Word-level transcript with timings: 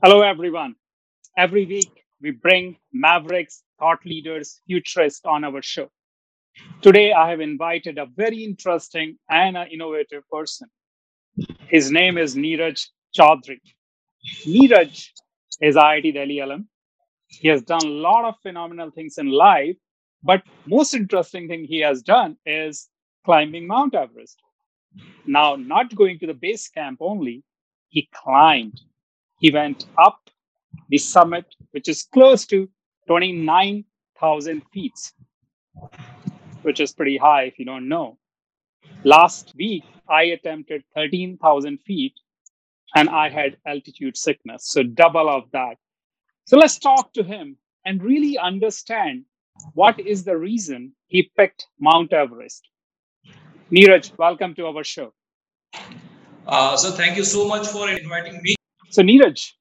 Hello, 0.00 0.22
everyone. 0.22 0.76
Every 1.36 1.66
week, 1.66 2.04
we 2.22 2.30
bring 2.30 2.76
mavericks, 2.92 3.64
thought 3.80 3.98
leaders, 4.06 4.60
futurists 4.64 5.22
on 5.24 5.42
our 5.42 5.60
show. 5.60 5.90
Today, 6.82 7.12
I 7.12 7.28
have 7.30 7.40
invited 7.40 7.98
a 7.98 8.06
very 8.06 8.44
interesting 8.44 9.18
and 9.28 9.56
an 9.56 9.66
innovative 9.72 10.22
person. 10.30 10.68
His 11.66 11.90
name 11.90 12.16
is 12.16 12.36
Neeraj 12.36 12.86
Chaudhary. 13.18 13.58
Neeraj 14.46 15.08
is 15.62 15.74
IIT 15.74 16.14
Delhi 16.14 16.38
alum. 16.38 16.68
He 17.26 17.48
has 17.48 17.62
done 17.62 17.84
a 17.84 17.90
lot 17.90 18.24
of 18.24 18.36
phenomenal 18.40 18.92
things 18.92 19.18
in 19.18 19.26
life, 19.26 19.74
but 20.22 20.44
most 20.64 20.94
interesting 20.94 21.48
thing 21.48 21.64
he 21.64 21.80
has 21.80 22.02
done 22.02 22.36
is 22.46 22.88
climbing 23.24 23.66
Mount 23.66 23.96
Everest. 23.96 24.40
Now, 25.26 25.56
not 25.56 25.92
going 25.96 26.20
to 26.20 26.28
the 26.28 26.34
base 26.34 26.68
camp 26.68 26.98
only, 27.00 27.42
he 27.88 28.08
climbed 28.14 28.80
he 29.38 29.50
went 29.50 29.86
up 29.98 30.18
the 30.88 30.98
summit, 30.98 31.46
which 31.72 31.88
is 31.88 32.04
close 32.12 32.46
to 32.46 32.68
29,000 33.06 34.62
feet, 34.72 35.12
which 36.62 36.80
is 36.80 36.92
pretty 36.92 37.16
high 37.16 37.44
if 37.44 37.58
you 37.58 37.64
don't 37.64 37.88
know. 37.88 38.18
Last 39.04 39.54
week, 39.56 39.84
I 40.08 40.24
attempted 40.24 40.84
13,000 40.94 41.78
feet 41.78 42.14
and 42.94 43.08
I 43.08 43.28
had 43.28 43.56
altitude 43.66 44.16
sickness, 44.16 44.68
so 44.68 44.82
double 44.82 45.28
of 45.28 45.44
that. 45.52 45.76
So 46.46 46.56
let's 46.56 46.78
talk 46.78 47.12
to 47.14 47.22
him 47.22 47.56
and 47.84 48.02
really 48.02 48.38
understand 48.38 49.24
what 49.74 50.00
is 50.00 50.24
the 50.24 50.36
reason 50.36 50.92
he 51.06 51.30
picked 51.36 51.66
Mount 51.78 52.12
Everest. 52.12 52.68
Neeraj, 53.70 54.16
welcome 54.18 54.54
to 54.54 54.66
our 54.66 54.84
show. 54.84 55.12
Uh, 56.46 56.76
so 56.76 56.90
thank 56.90 57.16
you 57.16 57.24
so 57.24 57.46
much 57.46 57.66
for 57.68 57.90
inviting 57.90 58.40
me. 58.42 58.57
So, 58.90 59.02
Neeraj, 59.02 59.52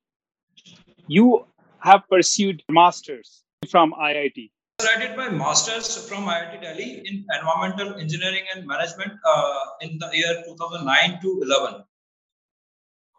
you 1.08 1.46
have 1.80 2.04
pursued 2.10 2.64
masters 2.70 3.44
from 3.70 3.94
IIT. 3.94 4.52
I 4.80 5.00
did 5.00 5.18
my 5.18 5.30
master's 5.30 6.08
from 6.08 6.26
IIT 6.26 6.62
Delhi 6.62 7.02
in 7.06 7.26
environmental 7.38 8.00
engineering 8.00 8.44
and 8.56 8.66
management 8.66 9.12
uh, 9.26 9.60
in 9.82 9.98
the 9.98 10.10
year 10.14 10.44
2009 10.46 11.20
to 11.22 11.42
11. 11.44 11.84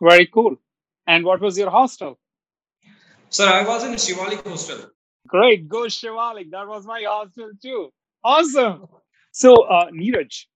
Very 0.00 0.26
cool. 0.26 0.56
And 1.06 1.24
what 1.24 1.40
was 1.40 1.58
your 1.58 1.70
hostel? 1.70 2.18
Sir, 3.28 3.46
I 3.46 3.66
was 3.66 3.84
in 3.84 3.92
Shivalik 3.92 4.46
hostel. 4.46 4.90
Great, 5.26 5.68
go 5.68 5.82
Shivalik. 5.82 6.50
That 6.50 6.66
was 6.66 6.86
my 6.86 7.02
hostel 7.06 7.50
too. 7.60 7.90
Awesome. 8.24 8.86
So, 9.32 9.64
uh, 9.64 9.90
Neeraj. 9.90 10.46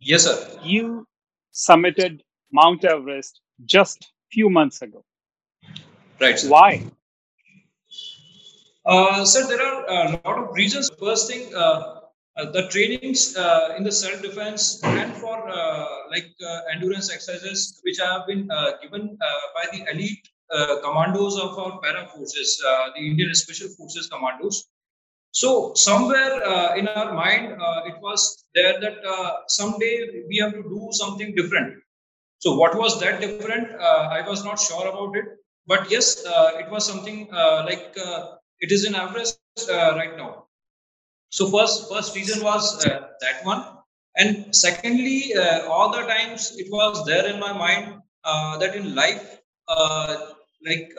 Yes, 0.00 0.24
sir. 0.24 0.58
You 0.64 1.06
summited 1.54 2.20
Mount 2.52 2.84
Everest 2.84 3.40
just 3.64 4.10
few 4.30 4.50
months 4.50 4.82
ago. 4.82 5.04
Right. 6.20 6.38
Sir. 6.38 6.48
Why? 6.48 6.86
Uh, 8.84 9.24
sir, 9.24 9.46
there 9.48 9.60
are 9.60 9.84
a 9.84 10.20
lot 10.24 10.38
of 10.38 10.54
reasons. 10.54 10.88
First 11.00 11.28
thing, 11.28 11.52
uh, 11.54 12.00
uh, 12.36 12.50
the 12.52 12.68
trainings 12.68 13.36
uh, 13.36 13.74
in 13.76 13.82
the 13.82 13.90
self-defense 13.90 14.80
and 14.84 15.12
for 15.14 15.48
uh, 15.48 15.86
like 16.10 16.28
uh, 16.46 16.60
endurance 16.72 17.10
exercises, 17.10 17.80
which 17.82 17.98
have 17.98 18.26
been 18.26 18.48
given 18.82 19.18
by 19.54 19.64
the 19.72 19.84
elite 19.90 20.28
commandos 20.84 21.36
of 21.38 21.58
our 21.58 21.80
para 21.80 22.06
forces, 22.08 22.62
the 22.94 23.00
Indian 23.00 23.34
Special 23.34 23.68
Forces 23.70 24.06
commandos. 24.06 24.68
So 25.32 25.74
somewhere 25.74 26.76
in 26.76 26.86
our 26.88 27.12
mind, 27.12 27.60
it 27.86 28.00
was 28.00 28.44
there 28.54 28.78
that 28.80 28.98
someday 29.48 30.22
we 30.28 30.36
have 30.38 30.52
to 30.52 30.62
do 30.62 30.88
something 30.92 31.34
different 31.34 31.82
so 32.38 32.56
what 32.56 32.76
was 32.76 33.00
that 33.00 33.20
different? 33.20 33.70
Uh, 33.74 34.08
I 34.10 34.26
was 34.28 34.44
not 34.44 34.60
sure 34.60 34.86
about 34.88 35.16
it, 35.16 35.24
but 35.66 35.90
yes, 35.90 36.24
uh, 36.26 36.52
it 36.58 36.70
was 36.70 36.86
something 36.86 37.28
uh, 37.32 37.64
like 37.64 37.96
uh, 38.04 38.36
it 38.60 38.70
is 38.70 38.84
in 38.84 38.94
Everest 38.94 39.40
uh, 39.70 39.94
right 39.96 40.16
now. 40.16 40.44
So 41.30 41.50
first, 41.50 41.88
first 41.90 42.14
reason 42.14 42.42
was 42.42 42.84
uh, 42.86 43.08
that 43.20 43.44
one, 43.44 43.64
and 44.16 44.54
secondly, 44.54 45.34
all 45.68 45.90
the 45.90 46.02
times 46.02 46.54
it 46.56 46.68
was 46.70 47.04
there 47.06 47.26
in 47.26 47.40
my 47.40 47.52
mind 47.52 48.00
that 48.24 48.74
in 48.74 48.94
life, 48.94 49.38
like 49.68 50.92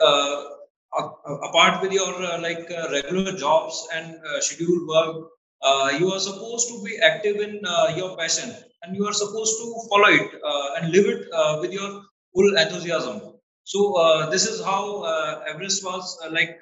apart 1.48 1.82
with 1.82 1.92
your 1.92 2.12
like 2.40 2.68
regular 2.90 3.36
jobs 3.36 3.86
and 3.94 4.18
scheduled 4.40 4.86
work, 4.88 5.28
Uh, 5.60 5.92
you 5.98 6.12
are 6.12 6.20
supposed 6.20 6.68
to 6.68 6.82
be 6.84 6.98
active 6.98 7.36
in 7.36 7.60
uh, 7.66 7.92
your 7.96 8.16
passion 8.16 8.54
and 8.82 8.94
you 8.94 9.04
are 9.06 9.12
supposed 9.12 9.56
to 9.58 9.74
follow 9.90 10.08
it 10.08 10.30
uh, 10.44 10.74
and 10.76 10.92
live 10.92 11.06
it 11.06 11.26
uh, 11.32 11.58
with 11.60 11.72
your 11.72 12.02
full 12.32 12.56
enthusiasm. 12.56 13.20
So 13.64 13.94
uh, 13.96 14.30
this 14.30 14.46
is 14.46 14.64
how 14.64 15.02
uh, 15.02 15.42
Everest 15.48 15.84
was 15.84 16.16
like 16.30 16.60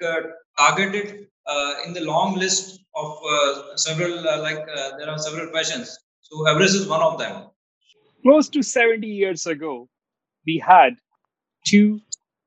targeted 0.57 1.27
in 1.85 1.93
the 1.93 2.01
long 2.01 2.35
list 2.35 2.79
of 2.95 3.17
several 3.75 4.23
like 4.41 4.65
there 4.65 5.09
are 5.09 5.19
several 5.19 5.51
passions. 5.53 5.97
So 6.21 6.47
Everest 6.47 6.75
is 6.75 6.87
one 6.87 7.01
of 7.01 7.19
them. 7.19 7.45
Close 8.23 8.49
to 8.49 8.63
70 8.63 9.07
years 9.07 9.45
ago, 9.45 9.87
we 10.45 10.61
had 10.65 10.97
two 11.65 12.01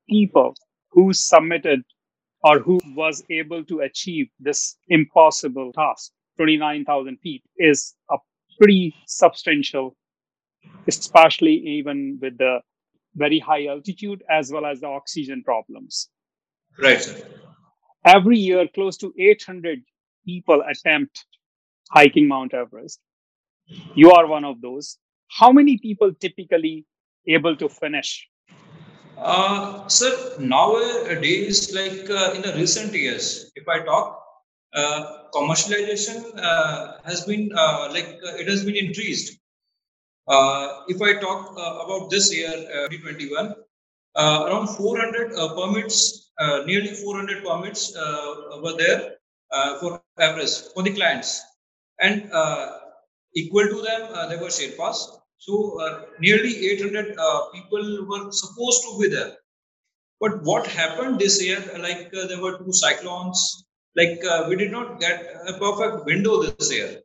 people 0.09 0.55
who 0.91 1.13
submitted 1.13 1.83
or 2.43 2.59
who 2.59 2.81
was 2.97 3.23
able 3.31 3.65
to 3.65 3.81
achieve 3.81 4.27
this 4.41 4.77
impossible 4.89 5.73
task 5.73 6.13
29,000 6.41 7.19
feet 7.19 7.43
is 7.59 7.95
a 8.11 8.17
pretty 8.59 8.95
substantial, 9.07 9.95
especially 10.89 11.53
even 11.53 12.19
with 12.23 12.39
the 12.39 12.61
very 13.15 13.39
high 13.39 13.67
altitude 13.67 14.23
as 14.31 14.51
well 14.51 14.65
as 14.65 14.81
the 14.81 14.87
oxygen 14.87 15.43
problems. 15.45 16.09
Right. 16.83 17.03
Sir. 17.03 17.21
Every 18.07 18.39
year, 18.39 18.67
close 18.75 18.97
to 18.99 19.13
800 19.19 19.83
people 20.25 20.63
attempt 20.67 21.27
hiking 21.91 22.27
Mount 22.27 22.55
Everest. 22.55 23.01
You 23.95 24.11
are 24.13 24.27
one 24.27 24.47
of 24.47 24.63
those. 24.63 24.97
How 25.29 25.53
many 25.53 25.77
people 25.77 26.11
typically 26.15 26.87
able 27.29 27.55
to 27.57 27.69
finish? 27.69 28.27
Uh, 29.19 29.87
sir, 29.89 30.37
nowadays, 30.39 31.75
like 31.75 32.09
uh, 32.09 32.33
in 32.33 32.41
the 32.41 32.55
recent 32.57 32.95
years, 32.95 33.53
if 33.57 33.69
I 33.69 33.81
talk, 33.81 34.30
Uh, 34.73 35.25
commercialization 35.35 36.19
uh, 36.37 36.99
has 37.05 37.25
been 37.25 37.51
uh, 37.57 37.89
like 37.93 38.19
uh, 38.27 38.35
it 38.37 38.49
has 38.49 38.65
been 38.65 38.77
increased. 38.77 39.39
Uh, 40.29 40.83
if 40.89 41.03
I 41.03 41.15
talk 41.15 41.51
about 41.85 42.09
this 42.11 42.33
year, 42.33 42.53
2021, 42.53 43.55
around 44.17 44.69
400 44.69 45.35
permits, 45.57 46.31
nearly 46.67 46.95
400 46.95 47.45
permits 47.45 47.93
were 48.63 48.77
there 48.77 49.17
for 49.81 50.01
Everest 50.19 50.73
for 50.73 50.85
the 50.85 50.95
clients, 50.95 51.43
and 52.01 52.31
equal 53.35 53.67
to 53.67 53.83
them 53.83 54.29
there 54.29 54.39
were 54.41 54.55
Sherpas. 54.59 55.21
So 55.41 55.81
uh, 55.81 56.03
nearly 56.21 56.69
800 56.69 57.17
uh, 57.19 57.41
people 57.55 58.07
were 58.07 58.31
supposed 58.31 58.83
to 58.83 58.99
be 59.01 59.09
there. 59.09 59.33
But 60.21 60.43
what 60.43 60.67
happened 60.67 61.19
this 61.19 61.43
year, 61.43 61.59
like 61.79 62.13
uh, 62.15 62.27
there 62.27 62.43
were 62.43 62.59
two 62.59 62.73
cyclones, 62.73 63.65
like 63.97 64.21
uh, 64.25 64.47
we 64.49 64.57
did 64.57 64.71
not 64.71 65.01
get 65.01 65.35
a 65.47 65.53
perfect 65.59 66.07
window 66.07 66.43
this 66.43 66.73
year. 66.73 67.01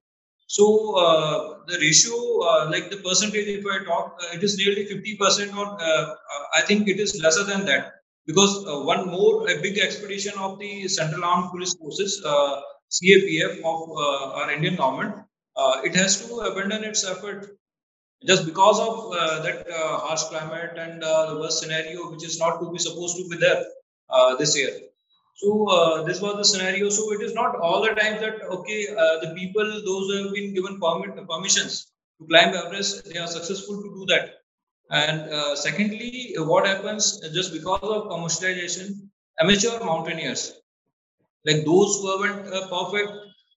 So 0.48 0.96
uh, 0.98 1.60
the 1.68 1.78
ratio, 1.80 2.16
uh, 2.42 2.70
like 2.70 2.90
the 2.92 2.98
percentage, 2.98 3.48
if 3.48 3.66
I 3.66 3.84
talk, 3.84 4.18
uh, 4.22 4.36
it 4.36 4.44
is 4.44 4.58
nearly 4.58 4.86
50% 4.86 5.58
or 5.58 5.66
uh, 5.66 5.86
uh, 5.86 6.14
I 6.56 6.62
think 6.62 6.88
it 6.88 7.00
is 7.00 7.20
lesser 7.22 7.44
than 7.44 7.66
that 7.66 7.94
because 8.28 8.64
one 8.86 9.08
more 9.08 9.50
a 9.50 9.62
big 9.62 9.80
expedition 9.80 10.34
of 10.38 10.60
the 10.60 10.88
Central 10.88 11.24
Armed 11.24 11.52
Police 11.52 11.74
Forces, 11.76 12.22
CAPF 12.24 13.58
of 13.60 13.90
our 14.38 14.52
Indian 14.52 14.76
government, 14.76 15.16
it 15.84 15.96
has 15.96 16.26
to 16.26 16.40
abandon 16.40 16.84
its 16.84 17.04
effort 17.06 17.58
just 18.26 18.46
because 18.46 18.80
of 18.80 19.12
that 19.44 19.68
harsh 19.70 20.24
climate 20.24 20.72
and 20.78 21.04
the 21.04 21.38
worst 21.40 21.60
scenario, 21.60 22.10
which 22.12 22.24
is 22.24 22.40
not 22.40 22.60
to 22.60 22.72
be 22.72 22.80
supposed 22.80 23.18
to 23.18 23.30
be 23.30 23.38
there 23.38 23.64
this 24.40 24.58
year. 24.58 24.72
So 25.36 25.70
uh, 25.70 26.04
this 26.04 26.22
was 26.22 26.38
the 26.38 26.46
scenario. 26.46 26.90
So 26.90 27.12
it 27.14 27.22
is 27.22 27.34
not 27.34 27.56
all 27.58 27.82
the 27.82 27.90
time 27.90 28.22
that 28.22 28.42
okay, 28.58 28.88
uh, 28.90 29.20
the 29.20 29.34
people 29.36 29.64
those 29.64 30.08
who 30.08 30.24
have 30.24 30.34
been 30.34 30.54
given 30.54 30.80
permit 30.80 31.16
permissions 31.28 31.92
to 32.20 32.28
climb 32.28 32.54
Everest, 32.54 33.12
they 33.12 33.20
are 33.20 33.28
successful 33.28 33.82
to 33.82 33.90
do 34.00 34.06
that. 34.08 34.36
And 34.92 35.22
uh, 35.30 35.56
secondly, 35.56 36.36
what 36.38 36.66
happens 36.66 37.20
just 37.34 37.52
because 37.52 37.82
of 37.84 38.06
commercialization, 38.06 39.10
amateur 39.40 39.84
mountaineers, 39.84 40.54
like 41.46 41.66
those 41.66 42.00
who 42.00 42.12
haven't 42.16 42.48
a 42.54 42.68
perfect 42.68 43.12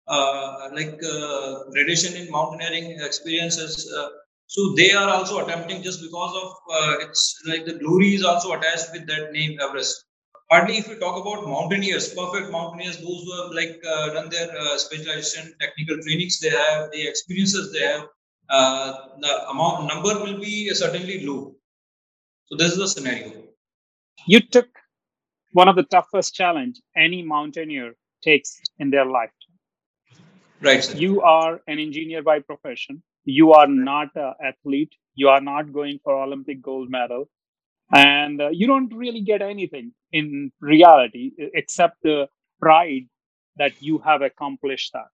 uh, 0.08 0.70
like 0.72 0.98
uh, 1.04 1.64
gradation 1.70 2.16
in 2.16 2.28
mountaineering 2.30 2.98
experiences, 3.00 3.92
uh, 3.96 4.08
so 4.46 4.75
they 4.76 4.92
are 4.92 5.10
also 5.10 5.44
attempting 5.44 5.82
just 5.82 6.00
because 6.00 6.34
of 6.42 6.54
it's 7.02 7.40
like 7.46 7.66
the 7.66 7.75
glory 7.75 8.14
is 8.14 8.25
also 8.25 8.52
attached 8.52 8.88
with 8.92 9.06
that 9.06 9.30
name 9.32 9.58
Everest 9.60 10.07
hardly 10.50 10.78
if 10.78 10.88
we 10.88 10.96
talk 10.96 11.20
about 11.20 11.46
mountaineers, 11.46 12.14
perfect 12.14 12.50
mountaineers, 12.50 12.96
those 12.96 13.22
who 13.24 13.42
have 13.42 13.52
like 13.52 13.82
uh, 13.86 14.14
done 14.14 14.30
their 14.30 14.50
uh, 14.58 14.76
specialization, 14.78 15.54
technical 15.60 15.96
trainings 16.02 16.40
they 16.40 16.50
have, 16.50 16.90
the 16.92 17.06
experiences 17.06 17.72
they 17.72 17.80
have, 17.80 18.06
uh, 18.50 18.92
the 19.20 19.48
amount 19.50 19.88
number 19.88 20.18
will 20.20 20.38
be 20.40 20.70
certainly 20.70 21.26
low. 21.26 21.54
So 22.46 22.56
this 22.56 22.72
is 22.72 22.78
the 22.78 22.88
scenario. 22.88 23.32
You 24.26 24.40
took 24.40 24.68
one 25.52 25.68
of 25.68 25.76
the 25.76 25.84
toughest 25.84 26.34
challenge 26.34 26.80
any 26.96 27.22
mountaineer 27.22 27.94
takes 28.22 28.60
in 28.78 28.90
their 28.90 29.06
life. 29.06 29.30
Right. 30.60 30.82
Sir. 30.82 30.96
You 30.96 31.20
are 31.22 31.60
an 31.66 31.78
engineer 31.78 32.22
by 32.22 32.40
profession. 32.40 33.02
You 33.24 33.52
are 33.52 33.66
not 33.66 34.08
an 34.16 34.34
athlete. 34.42 34.92
You 35.14 35.28
are 35.28 35.40
not 35.40 35.72
going 35.72 36.00
for 36.02 36.14
Olympic 36.22 36.62
gold 36.62 36.90
medal, 36.90 37.28
and 37.93 38.40
uh, 38.40 38.49
you 38.50 38.67
don't 38.67 38.93
really 38.94 39.20
get 39.20 39.43
anything 39.43 39.93
in 40.12 40.52
reality 40.61 41.32
except 41.55 41.96
the 42.02 42.29
pride 42.61 43.06
that 43.56 43.73
you 43.81 43.99
have 43.99 44.23
accomplished 44.23 44.93
that. 44.93 45.11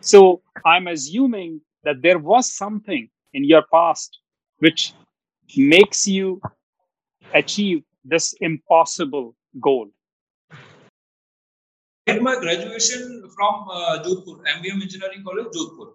So 0.00 0.42
I'm 0.64 0.86
assuming 0.86 1.60
that 1.84 2.02
there 2.02 2.18
was 2.18 2.52
something 2.52 3.08
in 3.32 3.44
your 3.44 3.64
past 3.72 4.18
which 4.58 4.94
makes 5.56 6.06
you 6.06 6.40
achieve 7.34 7.82
this 8.04 8.34
impossible 8.40 9.34
goal? 9.60 9.88
I 12.06 12.12
did 12.12 12.22
my 12.22 12.38
graduation 12.38 13.28
from 13.34 13.66
uh, 13.70 14.02
Jodhpur, 14.04 14.42
MVM 14.56 14.82
Engineering 14.82 15.22
College, 15.24 15.46
Jodhpur. 15.56 15.92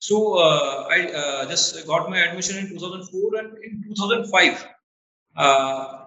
So 0.00 0.38
uh, 0.38 0.88
I 0.90 1.12
uh, 1.12 1.48
just 1.48 1.86
got 1.86 2.10
my 2.10 2.18
admission 2.18 2.58
in 2.58 2.68
2004 2.68 3.36
and 3.38 3.58
in 3.64 3.84
2005. 3.96 4.66
Uh, 5.36 6.06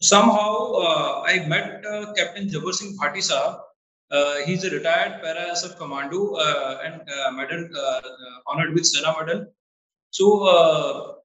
somehow 0.00 0.72
uh, 0.74 1.22
I 1.26 1.46
met 1.46 1.84
uh, 1.84 2.12
Captain 2.14 2.48
Jabbar 2.48 2.72
Singh 2.72 2.96
Bhati 2.96 3.22
Sahab. 3.30 3.60
he's 4.46 4.64
a 4.64 4.70
retired 4.70 5.14
para 5.22 5.44
SF 5.52 5.76
commando 5.78 6.36
and 6.84 7.02
medal 7.38 7.62
honored 8.46 8.72
with 8.74 8.86
Sena 8.86 9.14
medal. 9.18 9.46
So 10.10 11.20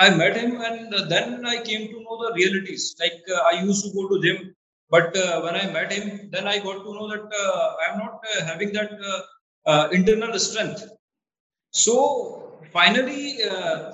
I 0.00 0.10
met 0.10 0.36
him, 0.36 0.60
and 0.60 1.10
then 1.10 1.44
I 1.44 1.56
came 1.62 1.88
to 1.88 2.02
know 2.04 2.16
the 2.24 2.32
realities. 2.34 2.94
Like 3.00 3.20
uh, 3.36 3.40
I 3.50 3.62
used 3.62 3.84
to 3.84 3.90
go 3.92 4.08
to 4.08 4.22
gym, 4.22 4.54
but 4.90 5.16
uh, 5.16 5.40
when 5.42 5.56
I 5.56 5.66
met 5.70 5.92
him, 5.92 6.30
then 6.30 6.46
I 6.46 6.58
got 6.58 6.78
to 6.84 6.94
know 6.96 7.08
that 7.08 7.24
uh, 7.44 7.74
I 7.82 7.92
am 7.92 7.98
not 7.98 8.20
uh, 8.32 8.44
having 8.44 8.72
that 8.74 8.92
uh, 8.92 9.20
uh, 9.70 9.88
internal 9.90 10.38
strength. 10.38 10.84
So 11.72 12.60
finally, 12.72 13.38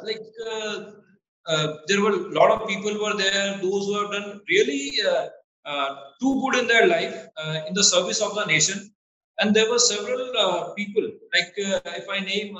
like 0.02 0.20
there 1.88 2.00
were 2.00 2.10
a 2.10 2.32
lot 2.38 2.50
of 2.50 2.68
people 2.68 2.92
were 3.02 3.16
there, 3.16 3.58
those 3.58 3.86
who 3.86 4.00
have 4.00 4.10
done 4.12 4.40
really 4.48 4.92
too 6.20 6.34
good 6.42 6.60
in 6.60 6.66
their 6.66 6.86
life 6.86 7.26
in 7.68 7.74
the 7.74 7.84
service 7.84 8.20
of 8.20 8.34
the 8.34 8.44
nation, 8.46 8.90
and 9.38 9.54
there 9.54 9.70
were 9.70 9.78
several 9.78 10.74
people. 10.76 11.04
Like 11.34 11.52
if 11.58 12.08
I 12.08 12.20
name 12.20 12.56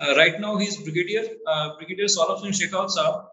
uh, 0.00 0.14
right 0.16 0.40
now, 0.40 0.56
he's 0.56 0.76
brigadier, 0.76 1.24
uh, 1.46 1.76
Brigadier 1.76 2.06
Saurabh 2.06 2.40
Singh 2.40 2.52
Shekhawat 2.52 2.90
Saab. 2.96 3.26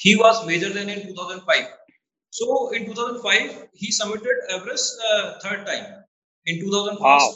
He 0.00 0.16
was 0.16 0.46
major 0.46 0.70
then 0.70 0.88
in 0.88 1.06
2005. 1.08 1.66
So 2.30 2.70
in 2.70 2.86
2005, 2.86 3.68
he 3.74 3.92
submitted 3.92 4.36
Everest 4.50 5.00
uh, 5.12 5.34
third 5.42 5.66
time. 5.66 6.04
In 6.46 6.60
2005, 6.60 7.00
wow. 7.00 7.34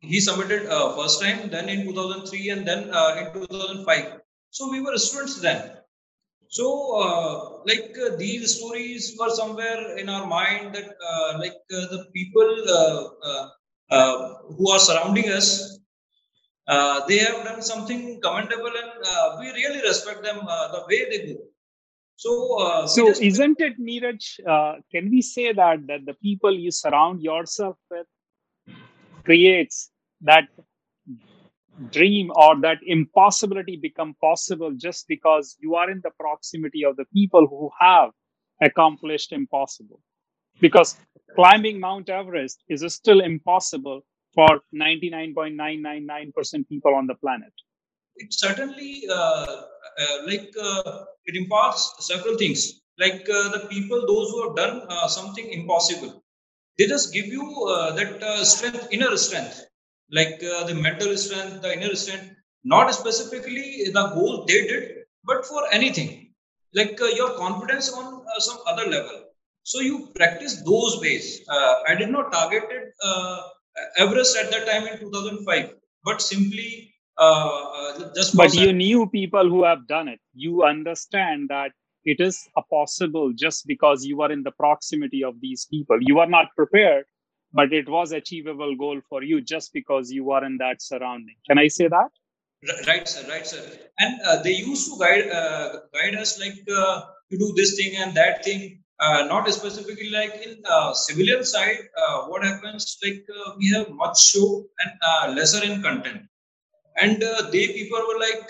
he 0.00 0.20
submitted 0.20 0.66
uh, 0.66 0.94
first 0.94 1.20
time, 1.20 1.48
then 1.50 1.68
in 1.68 1.84
2003, 1.86 2.50
and 2.50 2.68
then 2.68 2.90
uh, 2.92 3.16
in 3.18 3.40
2005. 3.40 4.20
So 4.50 4.70
we 4.70 4.80
were 4.80 4.96
students 4.96 5.40
then. 5.40 5.72
So, 6.48 6.66
uh, 7.02 7.62
like 7.66 7.94
uh, 8.06 8.16
these 8.16 8.58
stories 8.58 9.16
were 9.18 9.30
somewhere 9.30 9.98
in 9.98 10.08
our 10.08 10.26
mind 10.26 10.74
that, 10.74 10.94
uh, 11.10 11.38
like 11.38 11.58
uh, 11.76 11.86
the 11.94 12.06
people 12.14 12.50
who 14.56 14.70
are 14.70 14.78
surrounding 14.78 15.28
us, 15.30 15.76
uh, 16.68 17.06
they 17.06 17.18
have 17.18 17.44
done 17.44 17.62
something 17.62 18.20
commendable 18.20 18.72
and 18.82 19.06
uh, 19.06 19.36
we 19.38 19.46
really 19.52 19.80
respect 19.82 20.22
them 20.22 20.40
uh, 20.48 20.68
the 20.72 20.82
way 20.88 21.08
they 21.10 21.32
go. 21.32 21.38
so 22.24 22.30
uh, 22.64 22.86
so 22.86 23.02
isn't 23.28 23.60
it 23.66 23.74
neeraj 23.86 24.26
uh, 24.52 24.74
can 24.92 25.10
we 25.14 25.20
say 25.22 25.46
that 25.60 25.80
that 25.88 26.04
the 26.08 26.14
people 26.26 26.54
you 26.64 26.72
surround 26.76 27.18
yourself 27.28 27.76
with 27.94 28.06
creates 29.28 29.78
that 30.30 30.48
dream 31.90 32.30
or 32.34 32.60
that 32.60 32.78
impossibility 32.86 33.76
become 33.76 34.14
possible 34.20 34.72
just 34.76 35.06
because 35.08 35.56
you 35.60 35.74
are 35.74 35.90
in 35.90 36.00
the 36.02 36.10
proximity 36.18 36.84
of 36.84 36.96
the 36.96 37.04
people 37.12 37.46
who 37.46 37.70
have 37.80 38.10
accomplished 38.62 39.32
impossible 39.32 40.00
because 40.60 40.96
climbing 41.34 41.78
mount 41.78 42.08
everest 42.08 42.62
is 42.68 42.84
still 42.94 43.20
impossible 43.20 44.02
for 44.34 44.60
99.999% 44.74 46.68
people 46.68 46.94
on 46.94 47.06
the 47.06 47.14
planet? 47.16 47.52
It 48.16 48.32
certainly, 48.32 49.02
uh, 49.10 49.12
uh, 49.14 50.16
like, 50.26 50.50
uh, 50.60 51.04
it 51.24 51.36
imparts 51.36 52.06
several 52.06 52.36
things. 52.38 52.80
Like 52.98 53.28
uh, 53.28 53.48
the 53.50 53.66
people, 53.68 54.00
those 54.06 54.30
who 54.30 54.46
have 54.46 54.56
done 54.56 54.86
uh, 54.88 55.08
something 55.08 55.50
impossible, 55.52 56.22
they 56.78 56.86
just 56.86 57.12
give 57.12 57.26
you 57.26 57.66
uh, 57.68 57.92
that 57.92 58.46
strength, 58.46 58.88
inner 58.90 59.16
strength, 59.16 59.65
like 60.10 60.42
uh, 60.42 60.64
the 60.64 60.74
mental 60.74 61.16
strength, 61.16 61.62
the 61.62 61.72
inner 61.72 61.94
strength, 61.94 62.34
not 62.64 62.92
specifically 62.94 63.84
the 63.86 64.06
goal 64.14 64.44
they 64.46 64.66
did, 64.66 64.92
but 65.24 65.44
for 65.44 65.62
anything, 65.72 66.32
like 66.74 67.00
uh, 67.00 67.06
your 67.06 67.36
confidence 67.36 67.92
on 67.92 68.22
uh, 68.22 68.40
some 68.40 68.58
other 68.66 68.88
level. 68.90 69.24
So 69.62 69.80
you 69.80 70.08
practice 70.14 70.62
those 70.62 71.00
ways. 71.00 71.40
I 71.48 71.94
did 71.96 72.10
not 72.10 72.32
target 72.32 72.64
it 72.70 72.92
Everest 73.98 74.36
at 74.36 74.50
that 74.50 74.66
time 74.66 74.86
in 74.86 74.98
2005, 74.98 75.74
but 76.04 76.22
simply 76.22 76.94
uh, 77.18 77.22
uh 77.22 78.14
just. 78.14 78.36
But 78.36 78.54
you 78.54 78.72
knew 78.72 79.08
people 79.08 79.48
who 79.48 79.64
have 79.64 79.86
done 79.86 80.08
it. 80.08 80.20
You 80.34 80.64
understand 80.64 81.48
that 81.50 81.72
it 82.04 82.20
is 82.20 82.48
a 82.56 82.62
possible 82.62 83.32
just 83.34 83.66
because 83.66 84.04
you 84.04 84.22
are 84.22 84.32
in 84.32 84.42
the 84.42 84.52
proximity 84.52 85.24
of 85.24 85.40
these 85.40 85.66
people. 85.66 85.98
You 86.00 86.20
are 86.20 86.28
not 86.28 86.46
prepared, 86.56 87.04
but 87.56 87.72
it 87.72 87.88
was 87.88 88.12
achievable 88.12 88.76
goal 88.76 89.00
for 89.08 89.22
you 89.22 89.40
just 89.40 89.72
because 89.72 90.12
you 90.12 90.30
are 90.30 90.44
in 90.44 90.56
that 90.58 90.82
surrounding. 90.82 91.36
Can 91.48 91.58
I 91.58 91.68
say 91.68 91.88
that? 91.88 92.10
Right, 92.86 93.08
sir. 93.08 93.26
Right, 93.28 93.46
sir. 93.46 93.62
And 93.98 94.20
uh, 94.26 94.42
they 94.42 94.54
used 94.54 94.90
to 94.90 94.98
guide 94.98 95.28
uh, 95.30 95.68
guide 95.94 96.16
us 96.16 96.38
like 96.40 96.58
uh, 96.80 97.00
to 97.30 97.38
do 97.38 97.52
this 97.56 97.76
thing 97.76 97.96
and 97.96 98.14
that 98.14 98.44
thing 98.44 98.82
uh, 98.98 99.24
not 99.24 99.48
specifically 99.52 100.10
like 100.10 100.34
in 100.44 100.62
uh, 100.64 100.92
civilian 100.92 101.44
side 101.44 101.80
uh, 102.02 102.22
what 102.28 102.44
happens 102.44 102.96
like 103.04 103.26
we 103.58 103.70
have 103.70 103.90
much 103.90 104.22
show 104.30 104.64
and 104.80 105.36
lesser 105.36 105.62
in 105.64 105.82
content 105.82 106.22
and 107.02 107.22
they 107.52 107.66
people 107.78 108.02
were 108.08 108.18
like 108.18 108.48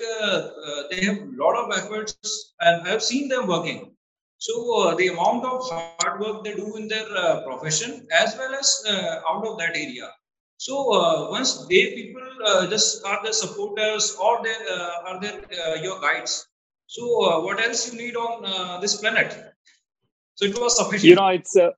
they 0.91 1.01
have 1.05 1.19
a 1.19 1.33
lot 1.43 1.57
of 1.63 1.77
efforts 1.77 2.53
and 2.61 2.87
i 2.87 2.91
have 2.91 3.03
seen 3.03 3.29
them 3.29 3.49
working 3.49 3.81
so 4.39 4.55
uh, 4.81 4.95
the 4.95 5.09
amount 5.09 5.45
of 5.45 5.69
hard 5.71 6.21
work 6.21 6.45
they 6.45 6.55
do 6.55 6.77
in 6.77 6.87
their 6.89 7.09
uh, 7.17 7.43
profession 7.43 8.07
as 8.23 8.37
well 8.39 8.55
as 8.55 8.83
uh, 8.89 9.21
out 9.31 9.47
of 9.47 9.59
that 9.59 9.77
area 9.77 10.09
so 10.59 10.75
once 11.31 11.67
they 11.69 11.83
people 11.95 12.23
just 12.71 13.05
are 13.05 13.21
the 13.25 13.33
supporters 13.33 14.17
or 14.23 14.43
they 14.43 14.57
are 15.09 15.21
their 15.21 15.77
your 15.85 16.01
guides 16.01 16.47
so 16.87 17.05
what 17.45 17.61
else 17.61 17.93
you 17.93 17.99
need 17.99 18.17
on 18.17 18.81
this 18.81 18.97
planet 18.97 19.37
so 20.37 20.45
it 20.45 20.59
was 20.59 20.77
sufficient. 20.77 21.09
You 21.09 21.15
know, 21.17 21.29
it's 21.29 21.57
uh, 21.57 21.71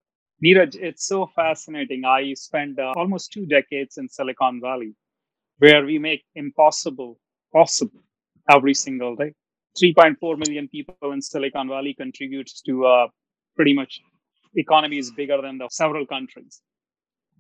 Neeraj, 0.45 0.75
it's 0.75 1.07
so 1.07 1.31
fascinating. 1.35 2.05
I 2.05 2.35
spent 2.35 2.79
uh, 2.79 2.93
almost 2.97 3.33
two 3.33 3.47
decades 3.47 3.99
in 3.99 4.09
Silicon 4.09 4.61
Valley, 4.61 4.95
where 5.59 5.85
we 5.85 5.99
make 5.99 6.25
impossible 6.35 7.21
possible 7.53 8.03
every 8.51 8.75
single 8.75 9.15
day. 9.15 9.35
3.4 9.83 10.39
million 10.39 10.69
people 10.69 11.13
in 11.13 11.23
Silicon 11.23 11.69
Valley 11.69 11.95
contributes 11.95 12.61
to 12.63 12.87
uh, 12.87 13.07
pretty 13.57 13.75
much 13.75 14.01
economy 14.55 14.99
is 14.99 15.11
bigger 15.11 15.41
than 15.41 15.59
the 15.59 15.69
several 15.71 16.07
countries. 16.07 16.61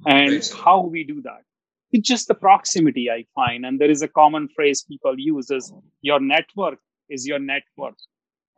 And 0.07 0.49
how 0.62 0.83
we 0.83 1.04
do 1.04 1.23
that? 1.23 1.42
It's 1.90 2.07
just 2.07 2.28
the 2.28 2.35
proximity 2.35 3.11
I 3.11 3.25
find. 3.35 3.64
And 3.64 3.80
there 3.80 3.90
is 3.90 4.02
a 4.02 4.09
common 4.09 4.49
phrase 4.54 4.85
people 4.87 5.14
use 5.18 5.50
is 5.50 5.73
your 6.02 6.21
network 6.21 6.78
is 7.09 7.26
your 7.26 7.38
network. 7.38 7.95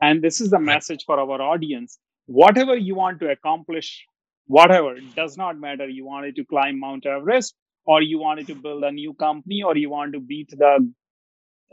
And 0.03 0.21
this 0.23 0.41
is 0.41 0.51
the 0.51 0.59
message 0.59 1.05
for 1.07 1.19
our 1.19 1.41
audience 1.41 1.99
whatever 2.31 2.77
you 2.77 2.95
want 2.95 3.19
to 3.21 3.29
accomplish, 3.29 4.07
whatever, 4.47 4.95
it 4.95 5.15
does 5.17 5.37
not 5.37 5.59
matter. 5.59 5.89
You 5.89 6.07
wanted 6.07 6.37
to 6.37 6.45
climb 6.45 6.79
Mount 6.79 7.05
Everest, 7.05 7.55
or 7.85 8.03
you 8.03 8.21
wanted 8.21 8.47
to 8.47 8.55
build 8.55 8.85
a 8.85 8.93
new 8.93 9.15
company, 9.15 9.63
or 9.65 9.77
you 9.77 9.91
want 9.91 10.13
to 10.13 10.21
beat 10.21 10.51
the 10.51 10.93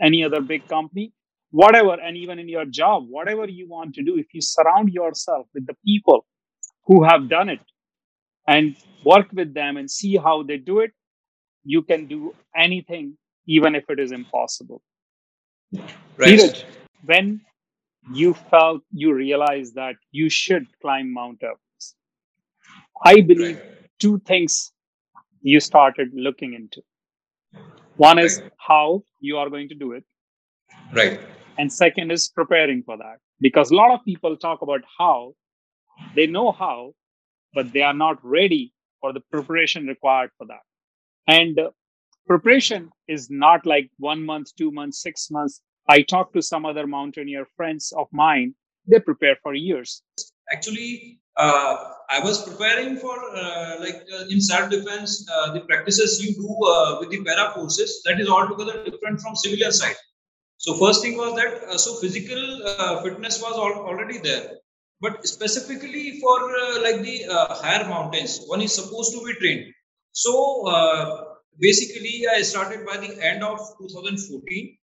any 0.02 0.24
other 0.24 0.42
big 0.42 0.68
company, 0.68 1.12
whatever, 1.52 1.94
and 1.94 2.18
even 2.18 2.40
in 2.40 2.50
your 2.50 2.66
job, 2.66 3.06
whatever 3.10 3.48
you 3.48 3.68
want 3.68 3.96
to 3.96 4.04
do, 4.04 4.18
if 4.18 4.28
you 4.34 4.42
surround 4.42 4.90
yourself 4.90 5.48
with 5.54 5.66
the 5.66 5.76
people 5.86 6.26
who 6.86 7.04
have 7.04 7.30
done 7.30 7.50
it 7.50 7.60
and 8.48 8.76
work 9.04 9.28
with 9.34 9.54
them 9.54 9.78
and 9.78 9.90
see 9.90 10.18
how 10.18 10.44
they 10.44 10.58
do 10.58 10.80
it, 10.80 10.92
you 11.64 11.82
can 11.82 12.08
do 12.08 12.34
anything, 12.56 13.18
even 13.46 13.76
if 13.76 13.90
it 13.90 14.00
is 14.00 14.12
impossible. 14.12 14.82
Right. 16.18 16.66
When 17.06 17.42
you 18.14 18.34
felt 18.34 18.82
you 18.92 19.14
realized 19.14 19.76
that 19.76 19.96
you 20.12 20.30
should 20.30 20.66
climb 20.82 21.14
Mount 21.14 21.44
Everest. 21.44 21.96
I 23.04 23.22
believe 23.22 23.62
two 24.00 24.20
things 24.20 24.72
you 25.42 25.60
started 25.60 26.10
looking 26.14 26.54
into. 26.54 26.82
One 27.98 28.20
is 28.20 28.42
how 28.58 29.04
you 29.20 29.38
are 29.38 29.50
going 29.50 29.70
to 29.70 29.76
do 29.76 29.92
it. 29.94 30.04
Right. 30.94 31.20
And 31.58 31.72
second 31.72 32.12
is 32.12 32.30
preparing 32.30 32.84
for 32.84 32.98
that. 32.98 33.18
Because 33.40 33.72
a 33.72 33.76
lot 33.76 33.92
of 33.92 34.04
people 34.06 34.36
talk 34.38 34.62
about 34.62 34.82
how, 34.98 35.34
They 36.16 36.28
know 36.28 36.52
how, 36.52 36.94
but 37.54 37.74
they 37.74 37.82
are 37.82 37.94
not 37.94 38.24
ready 38.24 38.74
for 39.02 39.14
the 39.14 39.22
preparation 39.32 39.88
required 39.88 40.32
for 40.38 40.48
that. 40.48 40.62
And 41.28 41.60
uh, 41.60 41.72
preparation 42.28 42.92
is 43.08 43.30
not 43.30 43.66
like 43.66 43.90
one 43.98 44.24
month, 44.26 44.56
two 44.56 44.72
months, 44.72 45.02
six 45.02 45.30
months. 45.32 45.62
I 45.90 46.02
talk 46.02 46.34
to 46.34 46.42
some 46.42 46.66
other 46.66 46.86
mountaineer 46.88 47.46
friends 47.56 47.94
of 47.98 48.08
mine, 48.12 48.54
they 48.88 49.00
prepare 49.00 49.38
for 49.44 49.54
years. 49.54 50.02
Actually, 50.52 51.20
uh, 51.38 51.76
I 52.10 52.20
was 52.22 52.44
preparing 52.48 52.98
for 52.98 53.16
uh, 53.36 53.80
like 53.80 54.02
uh, 54.14 54.26
in 54.30 54.40
self 54.42 54.70
defense, 54.70 55.28
uh, 55.34 55.54
the 55.54 55.62
practices 55.62 56.24
you 56.24 56.34
do 56.36 56.50
uh, 56.66 56.98
with 57.00 57.10
the 57.10 57.24
para 57.24 57.54
forces 57.54 58.02
that 58.06 58.20
is 58.20 58.30
altogether 58.30 58.84
different 58.84 59.20
from 59.22 59.36
civilian 59.36 59.72
side. 59.72 59.96
So 60.58 60.74
first 60.74 61.02
thing 61.04 61.18
was 61.18 61.36
that 61.36 61.64
uh, 61.70 61.78
so 61.78 61.96
physical 62.02 62.68
uh, 62.68 63.02
fitness 63.04 63.42
was 63.42 63.56
al- 63.56 63.86
already 63.86 64.18
there, 64.18 64.58
but 65.02 65.26
specifically 65.28 66.20
for 66.20 66.38
uh, 66.60 66.82
like 66.82 67.02
the 67.02 67.28
uh, 67.28 67.54
higher 67.56 67.88
mountains, 67.88 68.42
one 68.48 68.62
is 68.62 68.74
supposed 68.74 69.14
to 69.14 69.24
be 69.24 69.34
trained. 69.36 69.66
So 70.14 70.34
basically, 71.60 72.26
I 72.28 72.42
started 72.42 72.86
by 72.88 72.98
the 72.98 73.24
end 73.24 73.44
of 73.44 73.60
2014. 73.80 74.78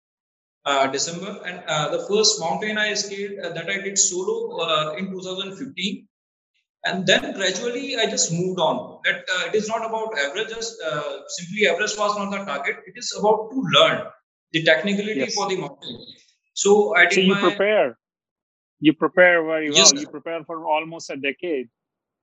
December, 0.92 1.42
and 1.44 1.58
the 1.94 2.06
first 2.08 2.40
mountain 2.40 2.78
I 2.78 2.94
scaled 2.94 3.56
that 3.56 3.68
I 3.68 3.78
did 3.82 3.98
solo 3.98 4.94
in 4.96 5.10
2015 5.10 6.08
and 6.86 7.06
then 7.08 7.34
gradually 7.34 7.98
i 7.98 8.06
just 8.06 8.32
moved 8.32 8.60
on. 8.60 9.00
That 9.06 9.26
uh, 9.36 9.48
it 9.48 9.56
is 9.56 9.68
not 9.68 9.86
about 9.86 10.18
averages 10.26 10.78
uh, 10.86 11.22
simply 11.28 11.68
Everest 11.68 11.98
was 11.98 12.16
not 12.18 12.32
the 12.32 12.46
target. 12.46 12.78
It 12.86 12.94
is 12.96 13.16
about 13.20 13.50
to 13.52 13.64
learn 13.76 14.02
the 14.54 14.64
technicality 14.64 15.22
yes. 15.22 15.34
for 15.34 15.48
the 15.50 15.58
mountain 15.58 15.98
so 16.54 16.96
i 16.96 17.06
did 17.06 17.14
so 17.14 17.22
you 17.22 17.36
my, 17.36 17.42
prepare. 17.42 17.98
You 18.84 18.94
prepare 18.94 19.44
very 19.46 19.70
well. 19.70 19.78
yes, 19.78 19.94
you 19.94 20.08
prepare 20.08 20.44
for 20.44 20.66
almost 20.66 21.12
a 21.12 21.16
decade 21.16 21.68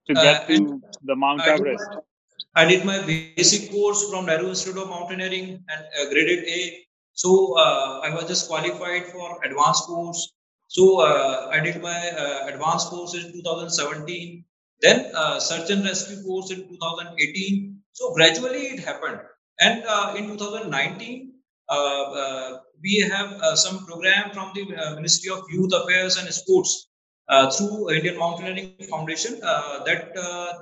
to 0.09 0.19
uh, 0.19 0.23
get 0.23 0.43
uh, 0.43 0.47
to 0.49 0.83
the 1.05 1.15
mount 1.15 1.43
I 1.43 1.51
everest. 1.53 1.85
did 1.91 1.99
my, 1.99 2.63
i 2.63 2.65
did 2.71 2.85
my 2.85 2.99
basic 3.11 3.71
course 3.71 4.01
from 4.11 4.27
nehru 4.31 4.49
institute 4.55 4.81
of 4.83 4.89
mountaineering 4.95 5.47
and 5.73 5.83
uh, 6.01 6.11
graded 6.11 6.41
a. 6.57 6.59
So 7.13 7.31
uh, 7.65 8.01
i 8.07 8.11
was 8.15 8.27
just 8.33 8.49
qualified 8.49 9.07
for 9.13 9.29
advanced 9.45 9.87
course. 9.87 10.21
So 10.77 11.01
I 11.57 11.61
did 11.61 11.81
my 11.81 11.99
advanced 12.53 12.89
course 12.89 13.15
in 13.15 13.33
2017 13.33 14.45
then 14.81 15.11
uh, 15.15 15.41
search 15.41 15.71
and 15.71 15.85
rescue 15.85 16.23
course 16.23 16.51
in 16.51 16.69
2018. 16.69 17.79
So 17.93 18.15
gradually 18.15 18.67
it 18.69 18.81
happened. 18.81 19.21
And 19.61 19.83
uh, 19.89 20.15
in 20.17 20.29
2019, 20.29 20.71
uh, 20.71 20.71
uh, 20.71 21.38
Uh, 21.69 22.03
uh, 22.23 22.59
we 22.83 22.99
have 22.99 23.33
uh, 23.43 23.55
some 23.55 23.85
program 23.87 24.31
from 24.31 24.53
the 24.55 24.63
uh, 24.77 24.95
Ministry 24.95 25.31
of 25.31 25.43
Youth 25.51 25.73
Affairs 25.75 26.17
and 26.17 26.33
Sports 26.33 26.89
uh, 27.29 27.51
through 27.51 27.91
Indian 27.91 28.19
Mountaineering 28.19 28.75
Foundation 28.91 29.39
that 29.41 30.13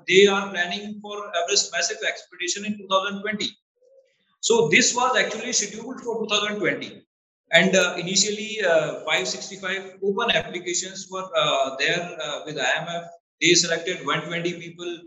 they 0.09 0.27
are 0.27 0.51
planning 0.51 1.01
for 1.01 1.17
Everest 1.43 1.73
Massif 1.73 1.99
Expedition 2.07 2.65
in 2.65 2.79
2020. 2.79 3.49
So 4.41 4.69
this 4.69 4.95
was 4.95 5.17
actually 5.17 5.53
scheduled 5.53 6.01
for 6.01 6.27
2020. 6.27 7.03
And 7.53 7.75
initially, 7.99 8.59
565 8.63 9.99
open 10.03 10.31
applications 10.31 11.09
were 11.11 11.29
there 11.79 12.43
with 12.45 12.57
IMF 12.57 13.07
they 13.41 13.55
selected 13.55 14.05
120 14.07 14.61
people. 14.61 14.99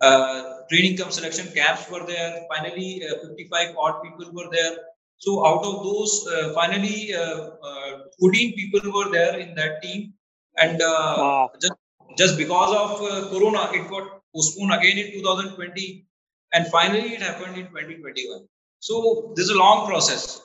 Uh, 0.00 0.60
training 0.70 0.96
come 0.96 1.10
selection 1.10 1.46
camps 1.54 1.88
were 1.90 2.04
there. 2.06 2.44
Finally, 2.52 3.02
uh, 3.08 3.26
55 3.26 3.76
odd 3.78 4.02
people 4.02 4.32
were 4.32 4.50
there. 4.50 4.76
So 5.18 5.46
out 5.46 5.64
of 5.64 5.82
those, 5.82 6.26
uh, 6.26 6.52
finally, 6.54 7.14
uh, 7.14 7.50
uh, 7.62 7.98
14 8.20 8.54
people 8.54 8.92
were 8.92 9.10
there 9.10 9.38
in 9.38 9.54
that 9.54 9.82
team. 9.82 10.14
And 10.58 10.80
uh, 10.80 11.14
wow. 11.18 11.50
just 11.60 11.72
just 12.16 12.36
because 12.38 12.70
of 12.76 13.30
Corona, 13.30 13.70
it 13.72 13.88
got 13.90 14.20
postponed 14.34 14.72
again 14.72 14.98
in 14.98 15.12
2020, 15.12 16.06
and 16.52 16.66
finally 16.68 17.14
it 17.14 17.22
happened 17.22 17.56
in 17.56 17.66
2021. 17.66 18.46
So 18.78 19.32
this 19.34 19.46
is 19.46 19.50
a 19.50 19.58
long 19.58 19.88
process, 19.88 20.42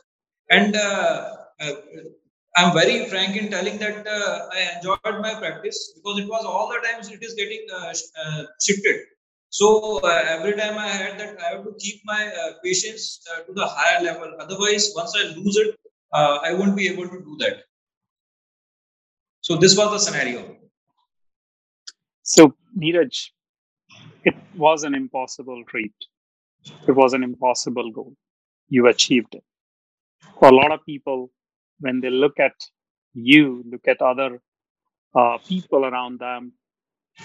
and 0.49 0.75
I'm 2.55 2.73
very 2.73 3.05
frank 3.05 3.35
in 3.35 3.49
telling 3.49 3.77
that 3.79 4.07
uh, 4.07 4.49
I 4.51 4.75
enjoyed 4.75 5.21
my 5.21 5.35
practice 5.35 5.93
because 5.95 6.19
it 6.19 6.27
was 6.27 6.45
all 6.45 6.67
the 6.67 6.79
times 6.87 7.09
it 7.11 7.23
is 7.23 7.33
getting 7.35 7.65
uh, 7.73 7.93
uh, 8.23 8.43
shifted. 8.61 9.01
So 9.49 9.99
uh, 10.03 10.23
every 10.27 10.53
time 10.53 10.77
I 10.77 10.87
had 10.87 11.19
that, 11.19 11.39
I 11.39 11.55
have 11.55 11.63
to 11.63 11.73
keep 11.79 12.01
my 12.05 12.27
uh, 12.27 12.53
patience 12.63 13.21
uh, 13.31 13.41
to 13.43 13.53
the 13.53 13.65
higher 13.65 14.03
level. 14.03 14.35
Otherwise, 14.39 14.91
once 14.95 15.15
I 15.17 15.23
lose 15.35 15.57
it, 15.57 15.75
I 16.13 16.53
won't 16.53 16.75
be 16.75 16.87
able 16.87 17.07
to 17.07 17.19
do 17.19 17.35
that. 17.39 17.63
So 19.41 19.55
this 19.55 19.75
was 19.77 19.91
the 19.91 19.99
scenario. 19.99 20.57
So 22.23 22.53
Neeraj, 22.77 23.29
it 24.23 24.35
was 24.55 24.83
an 24.83 24.93
impossible 24.93 25.63
treat. 25.67 25.93
It 26.87 26.91
was 26.91 27.13
an 27.13 27.23
impossible 27.23 27.91
goal. 27.91 28.13
You 28.67 28.87
achieved 28.87 29.33
it. 29.33 29.43
For 30.39 30.49
a 30.49 30.55
lot 30.55 30.71
of 30.71 30.85
people, 30.85 31.31
when 31.79 32.01
they 32.01 32.09
look 32.09 32.39
at 32.39 32.53
you, 33.13 33.63
look 33.69 33.87
at 33.87 34.01
other 34.01 34.41
uh, 35.15 35.37
people 35.47 35.85
around 35.85 36.19
them, 36.19 36.53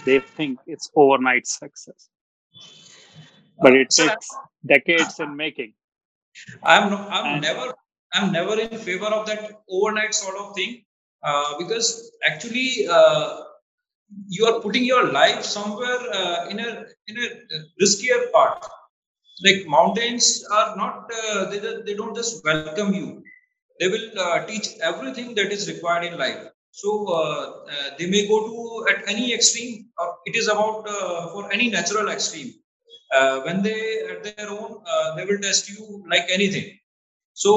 they 0.07 0.21
think 0.21 0.59
it's 0.67 0.91
overnight 0.97 1.47
success. 1.47 2.09
But 3.61 3.75
it 3.75 3.91
takes 3.91 4.29
decades 4.67 5.21
in 5.21 5.37
making. 5.37 5.75
I'm 6.63 6.91
no, 6.91 6.97
I'm 6.97 7.35
and, 7.35 7.43
never 7.43 7.75
I'm 8.13 8.33
never 8.33 8.59
in 8.59 8.79
favor 8.79 9.07
of 9.07 9.27
that 9.27 9.63
overnight 9.71 10.15
sort 10.15 10.37
of 10.37 10.55
thing 10.55 10.85
uh, 11.23 11.59
because 11.59 12.11
actually 12.27 12.87
uh, 12.91 13.41
you 14.29 14.47
are 14.47 14.61
putting 14.61 14.85
your 14.85 15.13
life 15.13 15.43
somewhere 15.45 16.01
uh, 16.13 16.49
in 16.49 16.59
a 16.59 16.85
in 17.09 17.17
a 17.19 17.29
riskier 17.83 18.33
part. 18.33 18.67
Like 19.45 19.67
mountains 19.67 20.45
are 20.53 20.77
not 20.77 21.11
uh, 21.13 21.51
they 21.51 21.61
they 21.87 21.95
don't 21.95 22.15
just 22.15 22.45
welcome 22.45 22.93
you 22.95 23.23
they 23.81 23.89
will 23.89 24.09
uh, 24.19 24.47
teach 24.47 24.69
everything 24.83 25.35
that 25.35 25.53
is 25.53 25.69
required 25.73 26.05
in 26.05 26.19
life 26.19 26.43
so 26.71 26.91
uh, 27.09 27.43
uh, 27.75 27.91
they 27.99 28.07
may 28.07 28.27
go 28.29 28.39
to 28.49 28.87
at 28.93 29.09
any 29.09 29.33
extreme 29.35 29.87
or 29.99 30.17
it 30.27 30.37
is 30.37 30.49
about 30.49 30.87
uh, 30.89 31.29
for 31.33 31.53
any 31.53 31.69
natural 31.71 32.09
extreme 32.09 32.53
uh, 33.15 33.41
when 33.43 33.63
they 33.63 33.81
at 34.13 34.25
their 34.25 34.51
own 34.51 34.83
uh, 34.93 35.15
they 35.17 35.25
will 35.25 35.39
test 35.39 35.69
you 35.69 36.05
like 36.09 36.27
anything. 36.31 36.67
So 37.33 37.51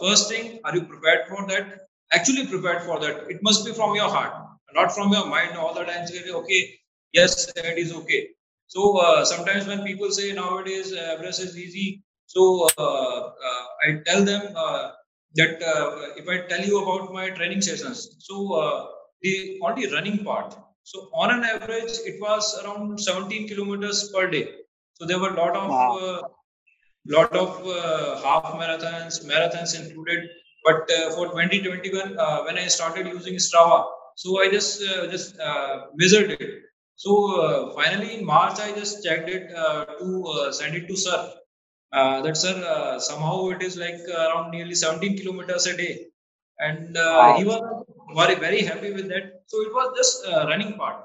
first 0.00 0.28
thing 0.30 0.60
are 0.64 0.74
you 0.76 0.82
prepared 0.82 1.26
for 1.28 1.46
that? 1.48 1.86
Actually 2.12 2.46
prepared 2.46 2.82
for 2.82 2.98
that. 3.00 3.30
It 3.30 3.42
must 3.42 3.64
be 3.66 3.72
from 3.72 3.94
your 3.94 4.08
heart 4.08 4.34
not 4.74 4.92
from 4.92 5.12
your 5.12 5.26
mind. 5.26 5.56
All 5.56 5.72
the 5.74 5.84
time 5.84 6.06
say 6.06 6.30
okay 6.40 6.62
yes 7.12 7.50
it 7.56 7.78
is 7.78 7.92
okay. 8.00 8.28
So 8.66 9.24
sometimes 9.24 9.66
when 9.66 9.84
people 9.84 10.10
say 10.10 10.32
nowadays 10.32 10.92
everest 10.92 11.40
is 11.40 11.56
easy 11.56 12.02
so 12.26 12.68
i 13.86 13.90
tell 14.06 14.24
them 14.24 14.42
that 15.36 15.62
uh, 15.62 16.16
if 16.16 16.28
I 16.28 16.46
tell 16.48 16.64
you 16.64 16.82
about 16.82 17.12
my 17.12 17.30
training 17.30 17.60
sessions, 17.60 18.16
so 18.20 18.54
uh, 18.54 18.86
the 19.22 19.58
only 19.62 19.92
running 19.92 20.24
part. 20.24 20.56
So 20.82 21.10
on 21.12 21.30
an 21.30 21.44
average, 21.44 21.92
it 22.10 22.20
was 22.20 22.58
around 22.62 22.98
17 22.98 23.48
kilometers 23.48 24.10
per 24.14 24.30
day. 24.30 24.48
So 24.98 25.06
there 25.06 25.18
were 25.18 25.30
a 25.30 25.36
lot 25.36 25.56
of 25.56 25.70
wow. 25.70 25.98
uh, 25.98 26.22
lot 27.06 27.32
of 27.36 27.66
uh, 27.66 28.20
half 28.22 28.54
marathons, 28.60 29.24
marathons 29.24 29.78
included. 29.80 30.28
But 30.64 30.90
uh, 30.90 31.10
for 31.10 31.26
2021, 31.28 32.18
uh, 32.18 32.42
when 32.44 32.58
I 32.58 32.66
started 32.66 33.06
using 33.06 33.34
Strava, 33.34 33.84
so 34.16 34.40
I 34.42 34.50
just 34.50 34.80
just 35.14 35.36
measured 35.94 36.30
it. 36.32 36.62
So 36.96 37.72
finally 37.74 38.14
in 38.18 38.24
March, 38.24 38.58
I 38.58 38.72
just 38.72 39.04
checked 39.04 39.28
it 39.28 39.48
to 39.50 40.52
send 40.52 40.74
it 40.74 40.88
to 40.88 40.96
Sir 40.96 41.32
uh, 41.92 42.20
that 42.22 42.36
sir 42.36 42.54
uh, 42.74 42.98
somehow 42.98 43.48
it 43.54 43.62
is 43.62 43.76
like 43.76 44.00
around 44.08 44.50
nearly 44.50 44.74
17 44.74 45.18
kilometers 45.18 45.66
a 45.66 45.76
day 45.76 46.06
and 46.58 46.96
uh, 46.96 47.16
wow. 47.18 47.36
he 47.38 47.44
was 47.44 47.60
very 48.14 48.36
very 48.46 48.62
happy 48.70 48.92
with 48.92 49.08
that 49.08 49.26
so 49.46 49.60
it 49.66 49.72
was 49.72 49.88
just 49.98 50.26
uh, 50.26 50.44
running 50.50 50.72
part 50.80 50.98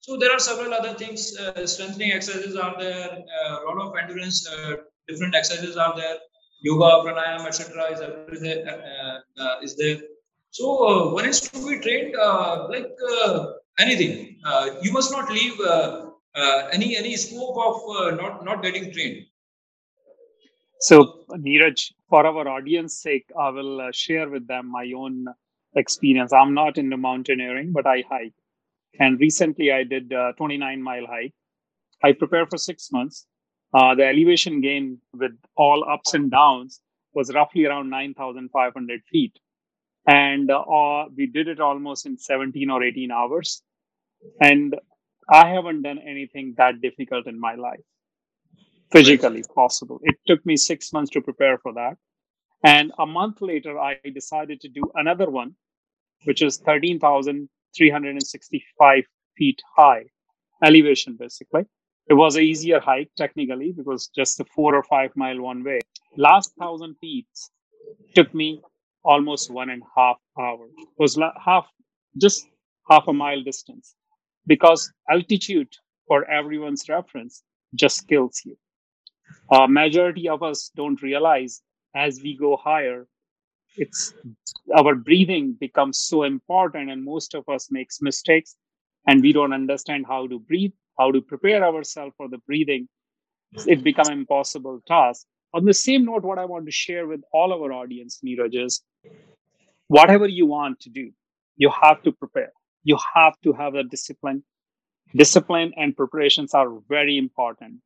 so 0.00 0.16
there 0.16 0.32
are 0.32 0.38
several 0.38 0.72
other 0.72 0.94
things 0.94 1.36
uh, 1.38 1.66
strengthening 1.66 2.12
exercises 2.12 2.56
are 2.56 2.74
there 2.78 3.10
uh, 3.36 3.54
a 3.60 3.64
lot 3.68 3.78
of 3.84 3.96
endurance 4.02 4.46
uh, 4.48 4.74
different 5.08 5.34
exercises 5.34 5.76
are 5.76 5.94
there 5.96 6.16
yoga 6.68 6.90
pranayam 7.04 7.46
etc 7.46 7.90
is, 7.92 8.00
uh, 8.00 9.56
is 9.66 9.76
there 9.76 9.98
so 10.50 11.12
one 11.12 11.28
is 11.28 11.40
to 11.40 11.68
be 11.68 11.78
trained 11.86 12.14
like 12.74 12.90
anything 13.86 14.12
you 14.82 14.92
must 14.98 15.10
not 15.16 15.30
leave 15.38 15.58
any 16.76 16.96
any 16.96 17.14
scope 17.24 17.58
of 17.68 17.76
not 18.20 18.44
not 18.50 18.62
getting 18.66 18.92
trained 18.92 19.24
so, 20.78 21.24
Neeraj, 21.30 21.92
for 22.08 22.26
our 22.26 22.48
audience 22.48 23.00
sake, 23.00 23.30
I 23.38 23.48
will 23.48 23.80
uh, 23.80 23.92
share 23.92 24.28
with 24.28 24.46
them 24.46 24.70
my 24.70 24.92
own 24.94 25.26
experience. 25.74 26.32
I'm 26.32 26.54
not 26.54 26.76
into 26.76 26.96
mountaineering, 26.96 27.72
but 27.72 27.86
I 27.86 28.04
hike. 28.08 28.34
And 28.98 29.20
recently 29.20 29.72
I 29.72 29.84
did 29.84 30.12
a 30.12 30.32
29 30.36 30.82
mile 30.82 31.06
hike. 31.06 31.34
I 32.02 32.12
prepared 32.12 32.50
for 32.50 32.58
six 32.58 32.90
months. 32.92 33.26
Uh, 33.74 33.94
the 33.94 34.04
elevation 34.06 34.60
gain 34.60 34.98
with 35.12 35.32
all 35.56 35.88
ups 35.88 36.14
and 36.14 36.30
downs 36.30 36.80
was 37.14 37.34
roughly 37.34 37.66
around 37.66 37.90
9,500 37.90 39.02
feet. 39.10 39.38
And 40.06 40.50
uh, 40.50 41.06
we 41.16 41.26
did 41.26 41.48
it 41.48 41.60
almost 41.60 42.06
in 42.06 42.16
17 42.16 42.70
or 42.70 42.82
18 42.82 43.10
hours. 43.10 43.62
And 44.40 44.76
I 45.28 45.48
haven't 45.48 45.82
done 45.82 45.98
anything 45.98 46.54
that 46.56 46.80
difficult 46.80 47.26
in 47.26 47.40
my 47.40 47.56
life, 47.56 47.80
physically 48.92 49.42
possible. 49.54 49.98
It 50.02 50.16
took 50.26 50.44
me 50.46 50.56
six 50.56 50.92
months 50.92 51.10
to 51.12 51.20
prepare 51.20 51.58
for 51.58 51.72
that. 51.74 51.96
And 52.62 52.92
a 52.98 53.06
month 53.06 53.42
later, 53.42 53.78
I 53.78 53.96
decided 54.14 54.60
to 54.60 54.68
do 54.68 54.82
another 54.94 55.28
one, 55.28 55.56
which 56.24 56.42
is 56.42 56.58
13,365 57.74 59.04
feet 59.36 59.60
high 59.76 60.04
elevation, 60.64 61.16
basically. 61.18 61.62
It 62.08 62.14
was 62.14 62.36
an 62.36 62.42
easier 62.44 62.80
hike 62.80 63.10
technically 63.16 63.72
because 63.72 64.08
just 64.14 64.40
a 64.40 64.44
four 64.54 64.74
or 64.76 64.84
five 64.84 65.10
mile 65.16 65.40
one 65.40 65.64
way. 65.64 65.80
Last 66.16 66.52
thousand 66.58 66.96
feet 67.00 67.26
took 68.14 68.32
me 68.34 68.62
almost 69.04 69.50
one 69.50 69.70
and 69.70 69.82
a 69.82 70.00
half 70.00 70.16
hours. 70.38 70.72
It 70.78 70.88
was 70.98 71.18
half, 71.44 71.66
just 72.20 72.46
half 72.88 73.08
a 73.08 73.12
mile 73.12 73.42
distance 73.42 73.94
because 74.46 74.92
altitude 75.10 75.68
for 76.06 76.24
everyone's 76.30 76.88
reference 76.88 77.42
just 77.74 78.08
kills 78.08 78.42
you. 78.44 78.56
A 79.52 79.66
majority 79.68 80.28
of 80.28 80.42
us 80.42 80.70
don't 80.76 81.02
realize 81.02 81.62
as 81.94 82.20
we 82.22 82.36
go 82.36 82.56
higher, 82.56 83.08
it's 83.76 84.14
our 84.76 84.94
breathing 84.94 85.56
becomes 85.58 85.98
so 85.98 86.24
important 86.24 86.90
and 86.90 87.04
most 87.04 87.34
of 87.34 87.48
us 87.48 87.68
makes 87.70 88.00
mistakes 88.02 88.56
and 89.06 89.22
we 89.22 89.32
don't 89.32 89.52
understand 89.52 90.06
how 90.08 90.26
to 90.26 90.38
breathe 90.40 90.72
how 90.98 91.12
to 91.12 91.20
prepare 91.20 91.62
ourselves 91.64 92.14
for 92.16 92.28
the 92.28 92.38
breathing. 92.46 92.88
It 93.66 93.84
become 93.84 94.10
impossible 94.10 94.80
task. 94.86 95.26
On 95.54 95.64
the 95.64 95.74
same 95.74 96.04
note 96.04 96.24
what 96.24 96.38
i 96.38 96.44
want 96.44 96.66
to 96.66 96.72
share 96.72 97.06
with 97.06 97.22
all 97.32 97.52
our 97.52 97.72
audience 97.72 98.20
neeraj 98.24 98.54
is 98.66 98.82
whatever 99.88 100.26
you 100.28 100.46
want 100.46 100.80
to 100.80 100.90
do 100.90 101.10
you 101.56 101.70
have 101.82 102.02
to 102.02 102.12
prepare. 102.12 102.52
You 102.84 102.98
have 103.14 103.34
to 103.44 103.52
have 103.54 103.74
a 103.74 103.82
discipline. 103.82 104.44
Discipline 105.16 105.72
and 105.76 105.96
preparations 105.96 106.54
are 106.54 106.68
very 106.88 107.16
important. 107.18 107.80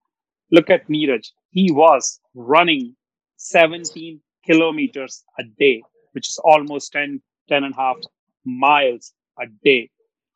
Look 0.50 0.70
at 0.70 0.88
neeraj. 0.88 1.28
He 1.50 1.70
was 1.72 2.20
running 2.34 2.96
17 3.36 4.20
kilometers 4.46 5.24
a 5.38 5.44
day 5.58 5.82
which 6.12 6.28
is 6.28 6.38
almost 6.44 6.92
10 6.92 7.20
10 7.48 7.64
and 7.64 7.74
a 7.74 7.76
half 7.76 7.96
miles 8.44 9.12
a 9.38 9.46
day 9.64 9.90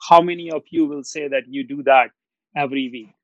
how 0.08 0.20
many 0.20 0.50
of 0.50 0.62
you 0.70 0.86
will 0.86 1.02
say 1.02 1.28
that 1.28 1.44
you 1.48 1.66
do 1.66 1.82
that 1.84 2.10
every 2.56 2.90
week. 2.92 3.14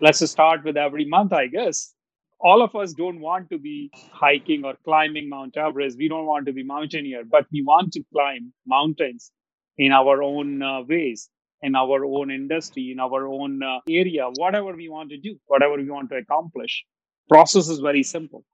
Let's 0.00 0.28
start 0.30 0.64
with 0.64 0.76
every 0.76 1.04
month, 1.04 1.32
I 1.32 1.46
guess. 1.46 1.94
All 2.40 2.62
of 2.62 2.74
us 2.74 2.92
don't 2.92 3.20
want 3.20 3.50
to 3.50 3.58
be 3.58 3.90
hiking 4.12 4.64
or 4.64 4.74
climbing 4.84 5.28
Mount 5.28 5.56
Everest. 5.56 5.96
We 5.96 6.08
don't 6.08 6.26
want 6.26 6.46
to 6.46 6.52
be 6.52 6.64
mountaineer, 6.64 7.22
but 7.24 7.46
we 7.52 7.62
want 7.62 7.92
to 7.92 8.02
climb 8.12 8.52
mountains 8.66 9.30
in 9.78 9.92
our 9.92 10.22
own 10.22 10.60
uh, 10.60 10.82
ways, 10.82 11.30
in 11.62 11.76
our 11.76 12.04
own 12.04 12.32
industry, 12.32 12.90
in 12.90 12.98
our 12.98 13.28
own 13.28 13.62
uh, 13.62 13.78
area, 13.88 14.28
whatever 14.34 14.74
we 14.74 14.88
want 14.88 15.10
to 15.10 15.18
do, 15.18 15.36
whatever 15.46 15.76
we 15.76 15.88
want 15.88 16.10
to 16.10 16.16
accomplish. 16.16 16.84
Process 17.28 17.68
is 17.68 17.78
very 17.78 18.02
simple. 18.02 18.44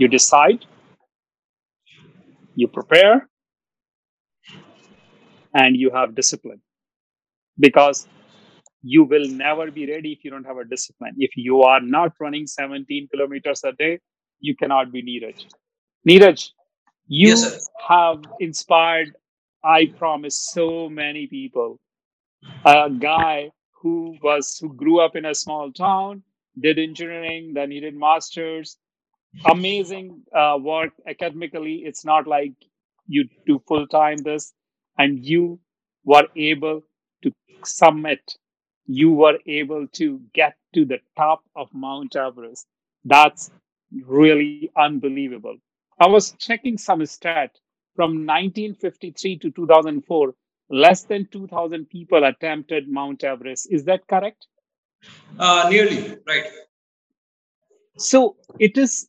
You 0.00 0.08
decide, 0.08 0.64
you 2.54 2.68
prepare, 2.68 3.28
and 5.52 5.76
you 5.76 5.90
have 5.90 6.14
discipline. 6.14 6.62
Because 7.58 8.08
you 8.82 9.04
will 9.04 9.28
never 9.28 9.70
be 9.70 9.90
ready 9.90 10.12
if 10.12 10.24
you 10.24 10.30
don't 10.30 10.44
have 10.44 10.56
a 10.56 10.64
discipline. 10.64 11.16
If 11.18 11.32
you 11.36 11.60
are 11.64 11.82
not 11.82 12.14
running 12.18 12.46
17 12.46 13.08
kilometers 13.12 13.62
a 13.62 13.72
day, 13.72 14.00
you 14.40 14.56
cannot 14.56 14.90
be 14.90 15.02
Neeraj. 15.02 15.44
Neeraj, 16.08 16.48
you 17.06 17.28
yes, 17.28 17.68
have 17.86 18.24
inspired, 18.38 19.14
I 19.62 19.92
promise, 19.98 20.36
so 20.50 20.88
many 20.88 21.26
people. 21.26 21.78
A 22.64 22.88
guy 22.88 23.50
who 23.82 24.16
was 24.22 24.56
who 24.62 24.72
grew 24.72 25.00
up 25.00 25.14
in 25.14 25.26
a 25.26 25.34
small 25.34 25.70
town, 25.72 26.22
did 26.58 26.78
engineering, 26.78 27.52
then 27.54 27.70
he 27.70 27.80
did 27.80 27.94
masters. 27.94 28.78
Amazing 29.46 30.22
uh, 30.34 30.58
work 30.60 30.92
academically. 31.06 31.76
It's 31.84 32.04
not 32.04 32.26
like 32.26 32.54
you 33.06 33.28
do 33.46 33.62
full 33.68 33.86
time 33.86 34.18
this, 34.18 34.52
and 34.98 35.18
you 35.24 35.60
were 36.04 36.26
able 36.36 36.82
to 37.22 37.32
summit. 37.64 38.36
you 38.86 39.12
were 39.12 39.38
able 39.46 39.86
to 39.88 40.20
get 40.34 40.56
to 40.74 40.84
the 40.84 40.98
top 41.16 41.42
of 41.56 41.68
Mount 41.72 42.16
Everest. 42.16 42.66
That's 43.04 43.50
really 44.06 44.70
unbelievable. 44.76 45.56
I 46.00 46.08
was 46.08 46.32
checking 46.32 46.78
some 46.78 47.04
stat 47.06 47.52
from 47.96 48.26
1953 48.26 49.38
to 49.38 49.50
2004, 49.50 50.34
less 50.70 51.04
than 51.04 51.26
2,000 51.30 51.88
people 51.88 52.24
attempted 52.24 52.88
Mount 52.88 53.22
Everest. 53.24 53.68
Is 53.70 53.84
that 53.84 54.06
correct? 54.08 54.46
Uh, 55.38 55.68
nearly, 55.70 56.16
right. 56.26 56.46
So 57.98 58.36
it 58.58 58.76
is 58.78 59.08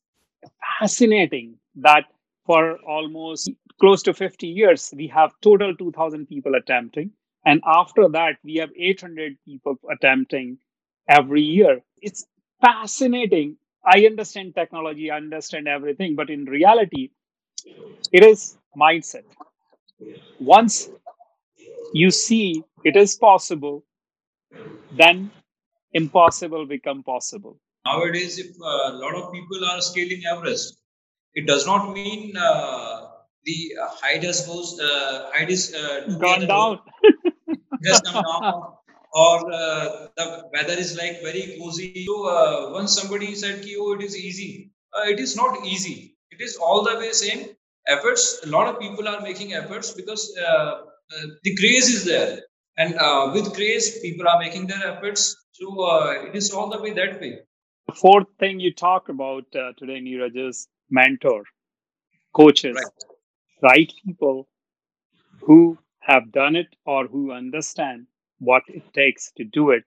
fascinating 0.80 1.58
that 1.76 2.06
for 2.46 2.78
almost 2.88 3.50
close 3.80 4.02
to 4.04 4.14
50 4.14 4.48
years, 4.48 4.94
we 4.96 5.08
have 5.08 5.32
total 5.42 5.76
2,000 5.76 6.28
people 6.28 6.56
attempting. 6.56 7.12
And 7.46 7.62
after 7.66 8.08
that, 8.10 8.38
we 8.44 8.56
have 8.56 8.70
800 8.78 9.38
people 9.46 9.78
attempting 9.92 10.58
every 11.10 11.42
year. 11.42 11.82
It's 12.02 12.26
fascinating. 12.62 13.58
I 13.86 14.06
understand 14.06 14.54
technology, 14.56 15.10
I 15.12 15.18
understand 15.18 15.68
everything, 15.68 16.16
but 16.16 16.30
in 16.30 16.46
reality, 16.46 17.10
it 18.12 18.24
is 18.24 18.58
mindset. 18.78 19.24
Once 20.40 20.90
you 21.94 22.12
see 22.12 22.64
it 22.84 22.96
is 22.96 23.16
possible, 23.16 23.84
then 24.92 25.32
impossible 25.94 26.66
become 26.66 27.04
possible. 27.04 27.60
Nowadays, 27.86 28.38
if 28.40 28.56
a 28.60 28.94
lot 28.94 29.16
of 29.16 29.34
people 29.34 29.66
are 29.66 29.82
scaling 29.82 30.24
Everest, 30.32 30.78
it 31.34 31.48
does 31.48 31.66
not 31.66 31.94
mean 31.94 32.36
uh, 32.38 33.08
the 33.46 33.72
height 34.02 34.24
has 34.24 34.46
goes 34.46 34.80
uh, 34.80 35.30
height 35.34 35.50
is 35.50 35.74
uh, 35.74 36.18
gone 36.20 36.48
down. 36.48 36.80
just 37.84 38.06
come 38.06 38.22
down 38.22 38.74
or 39.14 39.54
uh, 39.54 40.08
the 40.16 40.50
weather 40.54 40.74
is 40.74 40.98
like 40.98 41.22
very 41.22 41.58
cozy. 41.60 42.06
So 42.06 42.28
uh, 42.28 42.72
once 42.72 43.00
somebody 43.00 43.36
said, 43.36 43.62
Ki, 43.62 43.76
"Oh, 43.80 43.94
it 43.94 44.04
is 44.04 44.18
easy," 44.18 44.72
uh, 44.94 45.10
it 45.10 45.20
is 45.20 45.36
not 45.36 45.66
easy. 45.66 46.16
It 46.32 46.42
is 46.42 46.56
all 46.58 46.84
the 46.84 46.98
way 46.98 47.12
same 47.12 47.50
efforts. 47.88 48.42
A 48.46 48.50
lot 48.50 48.68
of 48.68 48.80
people 48.80 49.08
are 49.08 49.22
making 49.22 49.54
efforts 49.54 49.92
because 49.92 50.34
uh, 50.38 50.46
uh, 50.48 51.26
the 51.44 51.56
craze 51.56 51.90
is 51.90 52.06
there, 52.06 52.40
and 52.78 52.96
uh, 52.96 53.32
with 53.34 53.54
craze, 53.54 54.00
people 54.00 54.28
are 54.28 54.40
making 54.40 54.68
their 54.68 54.86
efforts. 54.94 55.36
So 55.54 55.68
it 56.28 56.36
is 56.36 56.52
all 56.52 56.70
the 56.70 56.82
way 56.82 56.92
that 56.94 57.20
way. 57.22 57.40
The 57.92 57.98
fourth 57.98 58.28
thing 58.40 58.62
you 58.62 58.74
talk 58.74 59.10
about 59.10 59.52
today, 59.52 60.00
Neeraj, 60.00 60.38
is 60.50 60.70
mentor, 60.90 61.44
coaches, 62.34 62.76
right, 63.62 63.72
right 63.78 63.94
people 64.06 64.48
who 65.42 65.78
have 66.00 66.32
done 66.32 66.56
it 66.56 66.76
or 66.86 67.08
who 67.08 67.32
understand 67.34 68.08
what 68.40 68.64
it 68.70 68.94
takes 68.94 69.32
to 69.34 69.44
do 69.44 69.72
it 69.72 69.84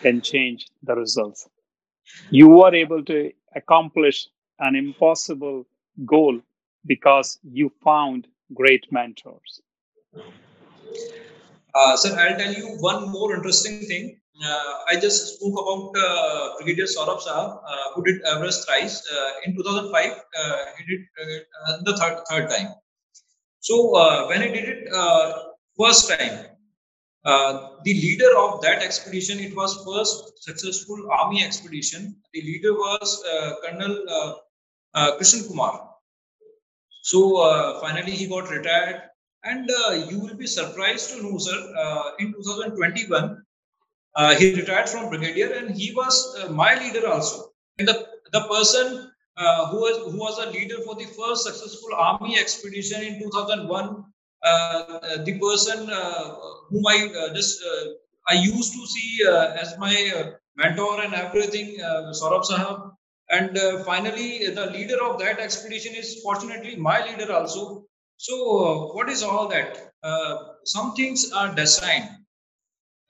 can 0.00 0.22
change 0.22 0.68
the 0.82 0.94
results. 0.96 1.48
You 2.30 2.62
are 2.62 2.74
able 2.74 3.04
to 3.04 3.32
accomplish 3.54 4.28
an 4.58 4.76
impossible 4.76 5.66
goal 6.06 6.40
because 6.86 7.38
you 7.42 7.70
found 7.84 8.28
great 8.54 8.90
mentors. 8.92 9.62
Uh, 11.74 11.96
sir, 11.96 12.16
I'll 12.18 12.38
tell 12.38 12.54
you 12.54 12.76
one 12.80 13.10
more 13.10 13.34
interesting 13.34 13.86
thing. 13.86 14.21
Uh, 14.40 14.74
I 14.88 14.96
just 14.98 15.36
spoke 15.36 15.52
about 15.60 15.92
uh, 16.02 16.54
Brigadier 16.56 16.86
Saurabh 16.86 17.20
Sahab, 17.20 17.60
uh, 17.68 17.92
who 17.94 18.02
did 18.02 18.22
Everest 18.22 18.66
thrice. 18.66 19.02
Uh, 19.12 19.30
in 19.44 19.54
2005, 19.54 20.10
uh, 20.10 20.56
he 20.78 20.96
did 20.96 21.06
the 21.84 21.96
third, 21.96 22.20
third 22.30 22.50
time. 22.50 22.74
So 23.60 24.26
when 24.28 24.42
he 24.42 24.48
did 24.48 24.68
it 24.68 24.88
first 25.78 26.08
time, 26.10 26.46
uh, 27.24 27.76
the 27.84 27.94
leader 27.94 28.36
of 28.36 28.60
that 28.62 28.82
expedition, 28.82 29.38
it 29.38 29.54
was 29.54 29.84
first 29.86 30.42
successful 30.42 31.08
army 31.10 31.44
expedition. 31.44 32.16
The 32.34 32.42
leader 32.42 32.72
was 32.72 33.22
uh, 33.32 33.54
Colonel 33.62 34.04
uh, 34.08 34.34
uh, 34.94 35.18
Kumar. 35.48 35.88
So 37.02 37.80
finally 37.80 38.12
he 38.12 38.26
got 38.26 38.50
retired. 38.50 39.02
And 39.44 39.68
you 40.08 40.20
will 40.20 40.36
be 40.36 40.46
surprised 40.46 41.10
to 41.10 41.22
know, 41.22 41.36
sir, 41.36 42.14
in 42.20 42.32
2021, 42.32 43.41
he 44.38 44.54
retired 44.54 44.88
from 44.88 45.08
brigadier 45.08 45.52
and 45.52 45.74
he 45.74 45.92
was 45.94 46.46
my 46.50 46.74
leader 46.78 47.06
also. 47.08 47.52
And 47.78 47.88
the, 47.88 48.06
the 48.32 48.42
person 48.48 49.12
uh, 49.36 49.66
who 49.68 49.78
was 49.78 50.12
who 50.12 50.18
was 50.18 50.38
a 50.38 50.50
leader 50.50 50.76
for 50.84 50.94
the 50.94 51.06
first 51.06 51.44
successful 51.44 51.94
army 51.96 52.38
expedition 52.38 53.02
in 53.02 53.18
2001. 53.18 54.04
Uh, 54.44 54.48
uh, 54.48 55.24
the 55.24 55.38
person 55.38 55.88
uh, 55.90 56.34
whom 56.68 56.84
I 56.86 57.10
uh, 57.16 57.34
just 57.34 57.64
I 58.28 58.34
used 58.34 58.72
to 58.74 58.86
see 58.86 59.24
as 59.26 59.78
my 59.78 60.34
mentor 60.56 61.00
and 61.00 61.14
everything, 61.14 61.78
Saurabh 62.20 62.44
Sahab. 62.44 62.90
And 63.30 63.58
finally, 63.86 64.50
the 64.50 64.66
leader 64.66 65.02
of 65.02 65.18
that 65.20 65.40
expedition 65.40 65.94
is 65.94 66.20
fortunately 66.22 66.76
my 66.76 67.04
leader 67.06 67.32
also. 67.32 67.84
So, 68.18 68.92
what 68.92 69.08
is 69.08 69.22
all 69.22 69.48
that? 69.48 69.88
some 70.64 70.94
things 70.94 71.32
are 71.32 71.54
designed 71.54 72.10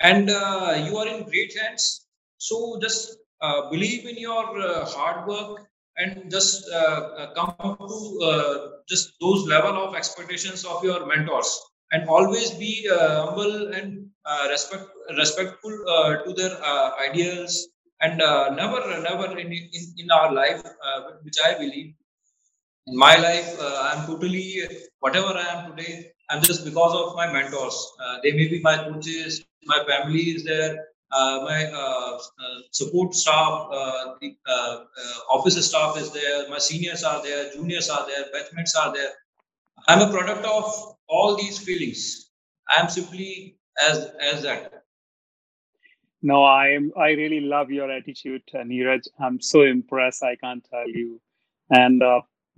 and 0.00 0.30
uh, 0.30 0.82
you 0.86 0.96
are 0.98 1.08
in 1.08 1.24
great 1.24 1.56
hands. 1.58 2.06
So 2.38 2.78
just 2.80 3.16
uh, 3.40 3.70
believe 3.70 4.06
in 4.06 4.16
your 4.16 4.44
uh, 4.60 4.84
hard 4.86 5.26
work 5.26 5.66
and 5.96 6.30
just 6.30 6.68
uh, 6.70 7.00
uh, 7.20 7.34
come 7.34 7.54
up 7.58 7.78
to 7.78 7.98
uh, 8.24 8.68
just 8.88 9.14
those 9.20 9.46
level 9.46 9.76
of 9.84 9.94
expectations 9.94 10.64
of 10.64 10.82
your 10.84 11.06
mentors 11.06 11.50
and 11.92 12.08
always 12.08 12.50
be 12.52 12.88
humble 12.90 13.74
and 13.74 14.06
respect 14.48 14.86
respectful 15.18 15.74
to 16.24 16.32
their 16.38 16.54
ideas 17.08 17.68
and 18.00 18.18
never 18.60 18.80
never 19.08 19.26
in, 19.38 19.52
in, 19.52 19.84
in 19.98 20.10
our 20.10 20.32
life 20.32 20.62
which 21.24 21.38
i 21.44 21.52
believe 21.62 21.92
in 22.86 22.96
my 22.96 23.14
life 23.16 23.50
uh, 23.60 23.76
i'm 23.88 24.06
totally 24.06 24.46
whatever 25.00 25.32
i 25.44 25.48
am 25.54 25.60
today 25.70 25.92
i'm 26.32 26.42
just 26.42 26.64
because 26.64 26.94
of 26.94 27.14
my 27.14 27.30
mentors. 27.32 27.78
Uh, 28.02 28.16
they 28.22 28.32
may 28.32 28.48
be 28.48 28.60
my 28.60 28.76
coaches 28.76 29.44
my 29.64 29.84
family 29.88 30.22
is 30.36 30.44
there 30.44 30.86
uh, 31.12 31.40
my 31.44 31.66
uh, 31.66 32.16
uh, 32.16 32.60
support 32.70 33.14
staff 33.14 33.68
uh, 33.70 34.14
the 34.20 34.34
office 35.30 35.66
staff 35.68 35.98
is 35.98 36.10
there 36.12 36.48
my 36.48 36.58
seniors 36.58 37.04
are 37.04 37.22
there 37.22 37.52
juniors 37.52 37.90
are 37.90 38.06
there 38.06 38.24
batchmates 38.34 38.74
are 38.78 38.92
there. 38.94 39.10
I'm 39.88 40.00
a 40.00 40.10
product 40.10 40.46
of 40.46 40.96
all 41.08 41.36
these 41.36 41.58
feelings. 41.58 42.30
I'm 42.68 42.88
simply 42.88 43.58
as 43.86 44.08
as 44.20 44.42
that. 44.42 44.84
No 46.22 46.44
i 46.44 46.68
am 46.68 46.92
i 46.96 47.10
really 47.10 47.40
love 47.40 47.70
your 47.70 47.90
attitude 47.90 48.42
neeraj. 48.54 49.06
I'm 49.20 49.40
so 49.40 49.62
impressed 49.62 50.22
i 50.22 50.36
can't 50.36 50.64
tell 50.64 50.88
you. 50.88 51.20
And 51.68 52.02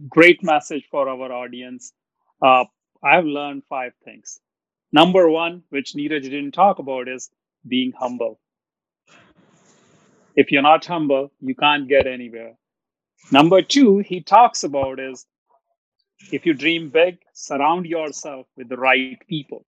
great 0.08 0.44
message 0.44 0.86
for 0.90 1.08
our 1.08 1.32
audience. 1.32 1.92
Uh, 2.40 2.64
I've 3.04 3.26
learned 3.26 3.64
five 3.68 3.92
things. 4.04 4.40
Number 4.92 5.28
one, 5.28 5.62
which 5.70 5.92
Neeraj 5.92 6.22
didn't 6.22 6.52
talk 6.52 6.78
about, 6.78 7.08
is 7.08 7.30
being 7.66 7.92
humble. 7.92 8.40
If 10.36 10.50
you're 10.50 10.62
not 10.62 10.84
humble, 10.84 11.30
you 11.40 11.54
can't 11.54 11.88
get 11.88 12.06
anywhere. 12.06 12.54
Number 13.30 13.62
two, 13.62 13.98
he 13.98 14.20
talks 14.22 14.64
about 14.64 14.98
is 14.98 15.26
if 16.32 16.46
you 16.46 16.54
dream 16.54 16.90
big, 16.90 17.18
surround 17.34 17.86
yourself 17.86 18.46
with 18.56 18.68
the 18.68 18.76
right 18.76 19.18
people. 19.28 19.66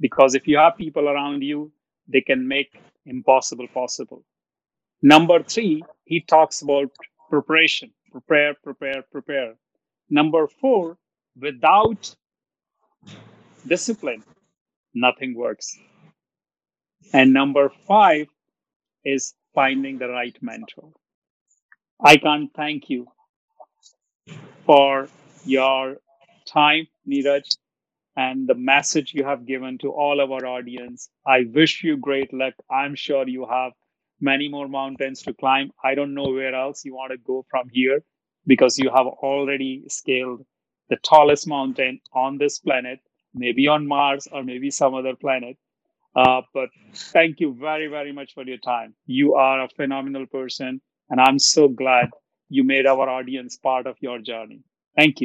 Because 0.00 0.34
if 0.34 0.48
you 0.48 0.58
have 0.58 0.76
people 0.76 1.08
around 1.08 1.42
you, 1.42 1.72
they 2.08 2.20
can 2.20 2.48
make 2.48 2.80
impossible 3.06 3.68
possible. 3.68 4.24
Number 5.02 5.42
three, 5.42 5.84
he 6.04 6.20
talks 6.20 6.62
about 6.62 6.90
preparation 7.30 7.92
prepare, 8.10 8.54
prepare, 8.62 9.02
prepare. 9.10 9.54
Number 10.10 10.46
four, 10.46 10.98
without 11.40 12.14
discipline, 13.66 14.22
nothing 14.94 15.34
works. 15.36 15.76
And 17.12 17.32
number 17.32 17.70
five 17.86 18.28
is 19.04 19.34
finding 19.54 19.98
the 19.98 20.08
right 20.08 20.36
mentor. 20.42 20.92
I 22.04 22.18
can't 22.18 22.52
thank 22.54 22.90
you 22.90 23.06
for 24.64 25.08
your 25.44 25.96
time, 26.48 26.86
Neeraj, 27.08 27.44
and 28.16 28.48
the 28.48 28.54
message 28.54 29.12
you 29.14 29.24
have 29.24 29.46
given 29.46 29.78
to 29.78 29.90
all 29.92 30.20
of 30.20 30.30
our 30.32 30.46
audience. 30.46 31.10
I 31.26 31.44
wish 31.54 31.82
you 31.84 31.96
great 31.96 32.32
luck. 32.32 32.54
I'm 32.70 32.94
sure 32.94 33.28
you 33.28 33.46
have 33.50 33.72
many 34.20 34.48
more 34.48 34.68
mountains 34.68 35.22
to 35.22 35.34
climb. 35.34 35.72
I 35.84 35.94
don't 35.94 36.14
know 36.14 36.30
where 36.30 36.54
else 36.54 36.84
you 36.84 36.94
want 36.94 37.12
to 37.12 37.18
go 37.18 37.44
from 37.50 37.68
here 37.72 38.02
because 38.46 38.78
you 38.78 38.90
have 38.90 39.06
already 39.06 39.84
scaled 39.88 40.42
the 40.90 40.96
tallest 41.04 41.46
mountain 41.46 42.00
on 42.14 42.38
this 42.38 42.58
planet, 42.58 43.00
maybe 43.34 43.68
on 43.68 43.86
Mars 43.86 44.28
or 44.32 44.42
maybe 44.42 44.70
some 44.70 44.94
other 44.94 45.14
planet. 45.16 45.56
Uh, 46.16 46.42
but 46.54 46.68
thank 46.94 47.40
you 47.40 47.54
very, 47.58 47.88
very 47.88 48.12
much 48.12 48.34
for 48.34 48.44
your 48.44 48.58
time. 48.58 48.94
You 49.06 49.34
are 49.34 49.62
a 49.64 49.68
phenomenal 49.68 50.26
person, 50.26 50.80
and 51.10 51.20
I'm 51.20 51.38
so 51.38 51.68
glad 51.68 52.10
you 52.48 52.64
made 52.64 52.86
our 52.86 53.08
audience 53.08 53.56
part 53.56 53.86
of 53.86 53.96
your 54.00 54.18
journey. 54.18 54.60
Thank 54.96 55.16
you. 55.16 55.20